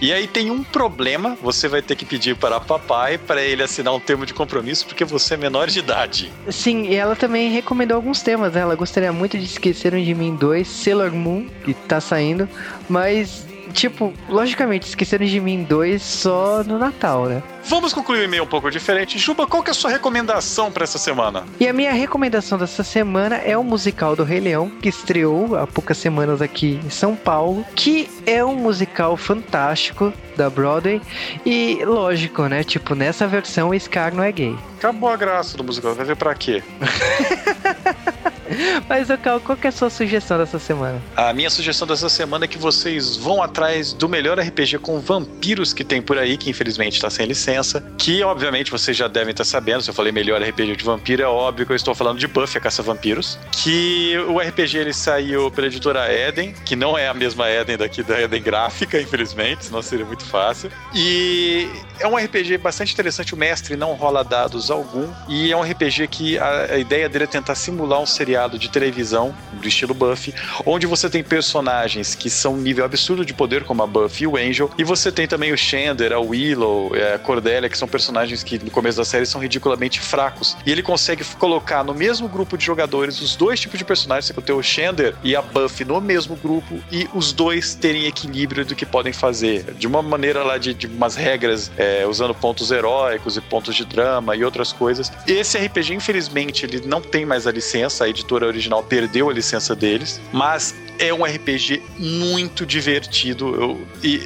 E 0.00 0.12
aí 0.12 0.26
tem 0.26 0.50
um 0.50 0.62
problema, 0.62 1.36
você 1.40 1.68
vai 1.68 1.80
ter 1.80 1.96
que 1.96 2.04
pedir 2.04 2.36
para 2.36 2.60
papai 2.60 3.16
para 3.16 3.42
ele 3.42 3.62
assinar 3.62 3.94
um 3.94 4.00
termo 4.00 4.26
de 4.26 4.34
compromisso 4.34 4.86
porque 4.86 5.04
você 5.04 5.34
é 5.34 5.36
menor 5.36 5.68
de 5.68 5.78
idade. 5.78 6.32
Sim, 6.50 6.86
e 6.86 6.94
ela 6.94 7.14
também 7.14 7.50
recomendou 7.50 7.96
alguns 7.96 8.20
temas, 8.20 8.52
né? 8.52 8.60
Ela 8.60 8.74
gostaria 8.74 9.12
muito 9.12 9.38
de 9.38 9.44
Esqueceram 9.44 10.02
de 10.02 10.14
Mim 10.14 10.34
2, 10.34 10.66
Sailor 10.66 11.12
Moon, 11.12 11.46
que 11.64 11.72
tá 11.72 12.00
saindo, 12.00 12.48
mas 12.88 13.46
tipo, 13.72 14.12
logicamente, 14.28 14.88
Esqueceram 14.88 15.26
de 15.26 15.40
Mim 15.40 15.62
2 15.64 16.02
só 16.02 16.62
no 16.64 16.78
Natal, 16.78 17.26
né? 17.26 17.42
Vamos 17.66 17.94
concluir 17.94 18.20
o 18.20 18.24
e-mail 18.24 18.42
um 18.44 18.46
pouco 18.46 18.70
diferente. 18.70 19.18
Juba, 19.18 19.46
qual 19.46 19.62
que 19.62 19.70
é 19.70 19.72
a 19.72 19.74
sua 19.74 19.90
recomendação 19.90 20.70
para 20.70 20.84
essa 20.84 20.98
semana? 20.98 21.44
E 21.58 21.66
a 21.66 21.72
minha 21.72 21.92
recomendação 21.92 22.58
dessa 22.58 22.84
semana 22.84 23.36
é 23.36 23.56
o 23.56 23.64
musical 23.64 24.14
do 24.14 24.22
Rei 24.22 24.40
Leão, 24.40 24.68
que 24.68 24.88
estreou 24.88 25.56
há 25.56 25.66
poucas 25.66 25.96
semanas 25.96 26.42
aqui 26.42 26.78
em 26.84 26.90
São 26.90 27.16
Paulo, 27.16 27.64
que 27.74 28.08
é 28.26 28.44
um 28.44 28.54
musical 28.54 29.16
fantástico 29.16 30.12
da 30.36 30.50
Broadway. 30.50 31.00
E 31.46 31.82
lógico, 31.84 32.44
né? 32.46 32.62
Tipo, 32.62 32.94
nessa 32.94 33.26
versão 33.26 33.70
o 33.70 33.80
Scar 33.80 34.14
não 34.14 34.22
é 34.22 34.30
gay. 34.30 34.56
Acabou 34.78 35.08
a 35.08 35.16
graça 35.16 35.56
do 35.56 35.64
musical, 35.64 35.94
vai 35.94 36.04
ver 36.04 36.16
pra 36.16 36.34
quê? 36.34 36.62
Mas, 38.88 39.08
Cal, 39.22 39.40
qual 39.40 39.56
que 39.56 39.66
é 39.66 39.70
a 39.70 39.72
sua 39.72 39.90
sugestão 39.90 40.38
dessa 40.38 40.58
semana? 40.58 41.00
A 41.16 41.32
minha 41.32 41.50
sugestão 41.50 41.86
dessa 41.86 42.08
semana 42.08 42.44
é 42.44 42.48
que 42.48 42.58
vocês 42.58 43.16
vão 43.16 43.42
atrás 43.42 43.92
do 43.92 44.08
melhor 44.08 44.38
RPG 44.38 44.78
com 44.78 45.00
vampiros 45.00 45.72
que 45.72 45.84
tem 45.84 46.00
por 46.00 46.18
aí, 46.18 46.36
que 46.36 46.50
infelizmente 46.50 46.94
está 46.94 47.10
sem 47.10 47.26
licença. 47.26 47.84
Que, 47.98 48.22
obviamente, 48.22 48.70
vocês 48.70 48.96
já 48.96 49.08
devem 49.08 49.30
estar 49.30 49.44
sabendo. 49.44 49.82
Se 49.82 49.90
eu 49.90 49.94
falei 49.94 50.12
melhor 50.12 50.42
RPG 50.42 50.76
de 50.76 50.84
vampiro, 50.84 51.22
é 51.22 51.26
óbvio 51.26 51.66
que 51.66 51.72
eu 51.72 51.76
estou 51.76 51.94
falando 51.94 52.18
de 52.18 52.26
Buffy, 52.26 52.58
a 52.58 52.60
Caça-Vampiros. 52.60 53.38
Que 53.52 54.16
o 54.28 54.38
RPG 54.38 54.78
ele 54.78 54.92
saiu 54.92 55.50
pela 55.50 55.66
editora 55.66 56.12
Eden, 56.12 56.54
que 56.64 56.76
não 56.76 56.96
é 56.96 57.08
a 57.08 57.14
mesma 57.14 57.48
Eden 57.48 57.76
daqui 57.76 58.02
da 58.02 58.20
Eden 58.20 58.42
Gráfica, 58.42 59.00
infelizmente, 59.00 59.66
senão 59.66 59.82
seria 59.82 60.04
muito 60.04 60.24
fácil. 60.24 60.70
E 60.94 61.68
é 61.98 62.06
um 62.06 62.16
RPG 62.16 62.58
bastante 62.58 62.92
interessante. 62.92 63.34
O 63.34 63.36
mestre 63.36 63.76
não 63.76 63.94
rola 63.94 64.24
dados 64.24 64.70
algum. 64.70 65.08
E 65.28 65.52
é 65.52 65.56
um 65.56 65.62
RPG 65.62 66.08
que 66.08 66.38
a, 66.38 66.72
a 66.72 66.78
ideia 66.78 67.08
dele 67.08 67.24
é 67.24 67.26
tentar 67.26 67.54
simular 67.54 68.00
um 68.00 68.06
seriado 68.06 68.43
seriado 68.44 68.58
de 68.58 68.68
televisão 68.68 69.34
do 69.52 69.66
estilo 69.66 69.94
Buffy, 69.94 70.34
onde 70.64 70.86
você 70.86 71.08
tem 71.08 71.22
personagens 71.22 72.14
que 72.14 72.28
são 72.28 72.56
nível 72.56 72.84
absurdo 72.84 73.24
de 73.24 73.32
poder, 73.32 73.64
como 73.64 73.82
a 73.82 73.86
Buffy 73.86 74.24
e 74.24 74.26
o 74.26 74.36
Angel, 74.36 74.70
e 74.78 74.84
você 74.84 75.10
tem 75.10 75.26
também 75.26 75.52
o 75.52 75.56
Xander, 75.56 76.12
a 76.12 76.20
Willow, 76.20 76.92
a 77.14 77.18
Cordelia, 77.18 77.68
que 77.68 77.78
são 77.78 77.88
personagens 77.88 78.42
que 78.42 78.62
no 78.62 78.70
começo 78.70 78.98
da 78.98 79.04
série 79.04 79.26
são 79.26 79.40
ridiculamente 79.40 80.00
fracos. 80.00 80.56
E 80.66 80.70
ele 80.70 80.82
consegue 80.82 81.24
colocar 81.38 81.82
no 81.82 81.94
mesmo 81.94 82.28
grupo 82.28 82.56
de 82.56 82.64
jogadores 82.64 83.20
os 83.20 83.36
dois 83.36 83.60
tipos 83.60 83.78
de 83.78 83.84
personagens, 83.84 84.26
você 84.26 84.42
tem 84.42 84.54
o 84.54 84.62
Xander 84.62 85.14
e 85.22 85.34
a 85.34 85.42
Buffy 85.42 85.84
no 85.84 86.00
mesmo 86.00 86.36
grupo, 86.36 86.80
e 86.90 87.08
os 87.14 87.32
dois 87.32 87.74
terem 87.74 88.06
equilíbrio 88.06 88.64
do 88.64 88.74
que 88.74 88.84
podem 88.84 89.12
fazer. 89.12 89.74
De 89.74 89.86
uma 89.86 90.02
maneira 90.02 90.42
lá 90.42 90.58
de, 90.58 90.74
de 90.74 90.86
umas 90.86 91.14
regras, 91.14 91.70
é, 91.76 92.06
usando 92.06 92.34
pontos 92.34 92.70
heróicos 92.70 93.36
e 93.36 93.40
pontos 93.40 93.74
de 93.74 93.84
drama 93.84 94.36
e 94.36 94.44
outras 94.44 94.72
coisas. 94.72 95.10
Esse 95.26 95.58
RPG, 95.58 95.94
infelizmente, 95.94 96.66
ele 96.66 96.82
não 96.86 97.00
tem 97.00 97.24
mais 97.24 97.46
a 97.46 97.52
licença, 97.52 98.04
a 98.04 98.08
editora 98.08 98.33
original 98.42 98.82
perdeu 98.82 99.30
a 99.30 99.32
licença 99.32 99.74
deles, 99.74 100.20
mas 100.32 100.74
é 100.98 101.12
um 101.12 101.24
RPG 101.24 101.82
muito 101.98 102.64
divertido 102.64 103.54
eu, 103.54 103.86
e 104.02 104.20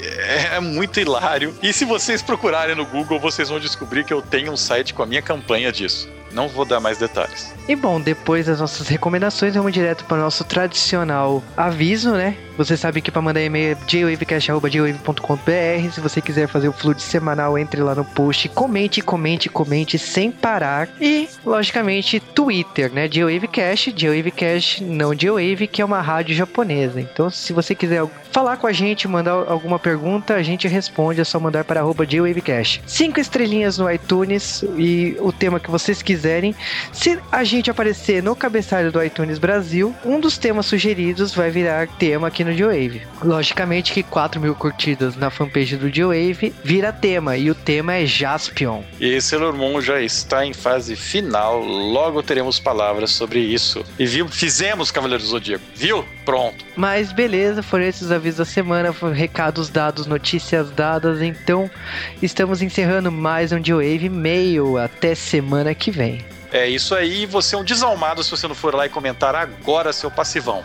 é 0.53 0.61
muito 0.61 1.01
hilário. 1.01 1.55
E 1.63 1.73
se 1.73 1.85
vocês 1.85 2.23
procurarem 2.23 2.75
no 2.75 2.85
Google, 2.85 3.19
vocês 3.19 3.49
vão 3.49 3.59
descobrir 3.59 4.05
que 4.05 4.13
eu 4.13 4.23
tenho 4.23 4.53
um 4.53 4.57
site 4.57 4.95
com 4.95 5.03
a 5.03 5.07
minha 5.07 5.23
campanha 5.23 5.73
disso. 5.73 6.09
Não 6.33 6.49
vou 6.49 6.65
dar 6.65 6.79
mais 6.79 6.99
detalhes. 6.99 7.55
E 7.67 7.75
bom, 7.75 8.01
depois 8.01 8.47
das 8.47 8.61
nossas 8.61 8.87
recomendações, 8.87 9.55
vamos 9.55 9.73
direto 9.73 10.05
para 10.05 10.19
o 10.19 10.21
nosso 10.21 10.45
tradicional 10.45 11.43
aviso, 11.57 12.13
né? 12.13 12.37
Você 12.59 12.77
sabe 12.77 13.01
que 13.01 13.11
para 13.13 13.23
mandar 13.23 13.41
e-mail 13.41 13.77
é 13.77 13.79
jwavecast.jwave.com.br. 13.87 15.93
Se 15.95 16.01
você 16.01 16.21
quiser 16.21 16.49
fazer 16.49 16.67
o 16.67 16.73
fluxo 16.73 17.07
semanal, 17.07 17.57
entre 17.57 17.81
lá 17.81 17.95
no 17.95 18.05
post, 18.05 18.49
comente, 18.49 19.01
comente, 19.01 19.49
comente 19.49 19.97
sem 19.97 20.33
parar. 20.33 20.89
E, 21.01 21.29
logicamente, 21.47 22.19
Twitter, 22.19 22.93
né? 22.93 23.07
JWavecast, 23.07 23.93
JWavecast, 23.93 24.83
não 24.83 25.15
JWave, 25.15 25.69
que 25.69 25.81
é 25.81 25.85
uma 25.85 26.01
rádio 26.01 26.35
japonesa. 26.35 27.01
Então, 27.01 27.31
se 27.31 27.53
você 27.53 27.77
quiser 27.77 28.05
falar 28.33 28.57
com 28.57 28.67
a 28.67 28.73
gente, 28.73 29.07
mandar 29.07 29.33
alguma 29.33 29.79
pergunta, 29.79 30.35
a 30.35 30.43
gente 30.43 30.67
responde. 30.67 31.21
É 31.21 31.25
só 31.25 31.39
mandar 31.39 31.63
para 31.63 31.79
arroba 31.79 32.05
JWavecast. 32.05 32.83
Cinco 32.89 33.21
estrelinhas 33.21 33.79
no 33.79 33.89
iTunes 33.89 34.65
e 34.77 35.17
o 35.21 35.31
tema 35.31 35.61
que 35.61 35.71
vocês 35.71 36.03
quiserem. 36.03 36.57
Se 36.93 37.21
a 37.31 37.45
gente 37.45 37.71
aparecer 37.71 38.21
no 38.21 38.35
cabeçalho 38.35 38.91
do 38.91 39.01
iTunes 39.01 39.39
Brasil, 39.39 39.95
um 40.05 40.19
dos 40.19 40.37
temas 40.37 40.67
sugeridos 40.67 41.33
vai 41.33 41.53
virar 41.53 41.87
tema 41.87 42.27
aqui 42.27 42.43
no 42.43 42.48
G-Wave. 42.53 43.03
Logicamente 43.23 43.93
que 43.93 44.03
4 44.03 44.41
mil 44.41 44.55
curtidas 44.55 45.17
na 45.17 45.31
fanpage 45.31 45.77
do 45.77 45.89
G-Wave 45.89 46.55
vira 46.65 46.93
tema, 46.93 47.37
e 47.37 47.51
o 47.51 47.55
tema 47.55 47.95
é 47.95 48.05
Jaspion. 48.05 48.83
E 49.01 49.21
Sailor 49.21 49.55
Moon 49.55 49.81
já 49.81 50.01
está 50.01 50.45
em 50.45 50.53
fase 50.53 50.97
final, 50.97 51.61
logo 51.63 52.23
teremos 52.23 52.59
palavras 52.59 53.11
sobre 53.11 53.39
isso. 53.39 53.85
E 53.99 54.07
viu, 54.07 54.29
fizemos 54.29 54.91
Cavaleiro 54.91 55.23
do 55.23 55.29
Zodíaco, 55.29 55.65
viu? 55.75 56.05
Pronto. 56.25 56.65
Mas 56.77 57.13
beleza, 57.13 57.63
foram 57.63 57.85
esses 57.85 58.09
os 58.09 58.13
avisos 58.13 58.39
da 58.39 58.45
semana, 58.45 58.95
recados 59.13 59.69
dados, 59.69 60.07
notícias 60.07 60.71
dadas, 60.71 61.21
então 61.21 61.71
estamos 62.23 62.63
encerrando 62.63 63.13
mais 63.13 63.53
um 63.53 63.63
G-Wave 63.63 64.09
meio 64.09 64.79
até 64.79 65.15
semana 65.15 65.75
que 65.75 65.91
vem. 65.91 66.25
É 66.51 66.67
isso 66.67 66.95
aí, 66.95 67.27
você 67.27 67.55
é 67.55 67.59
um 67.59 67.65
desalmado 67.65 68.25
se 68.25 68.31
você 68.31 68.49
não 68.49 68.55
for 68.55 68.75
lá 68.75 68.87
e 68.87 68.89
comentar 68.89 69.35
agora 69.35 69.93
seu 69.93 70.11
passivão. 70.11 70.65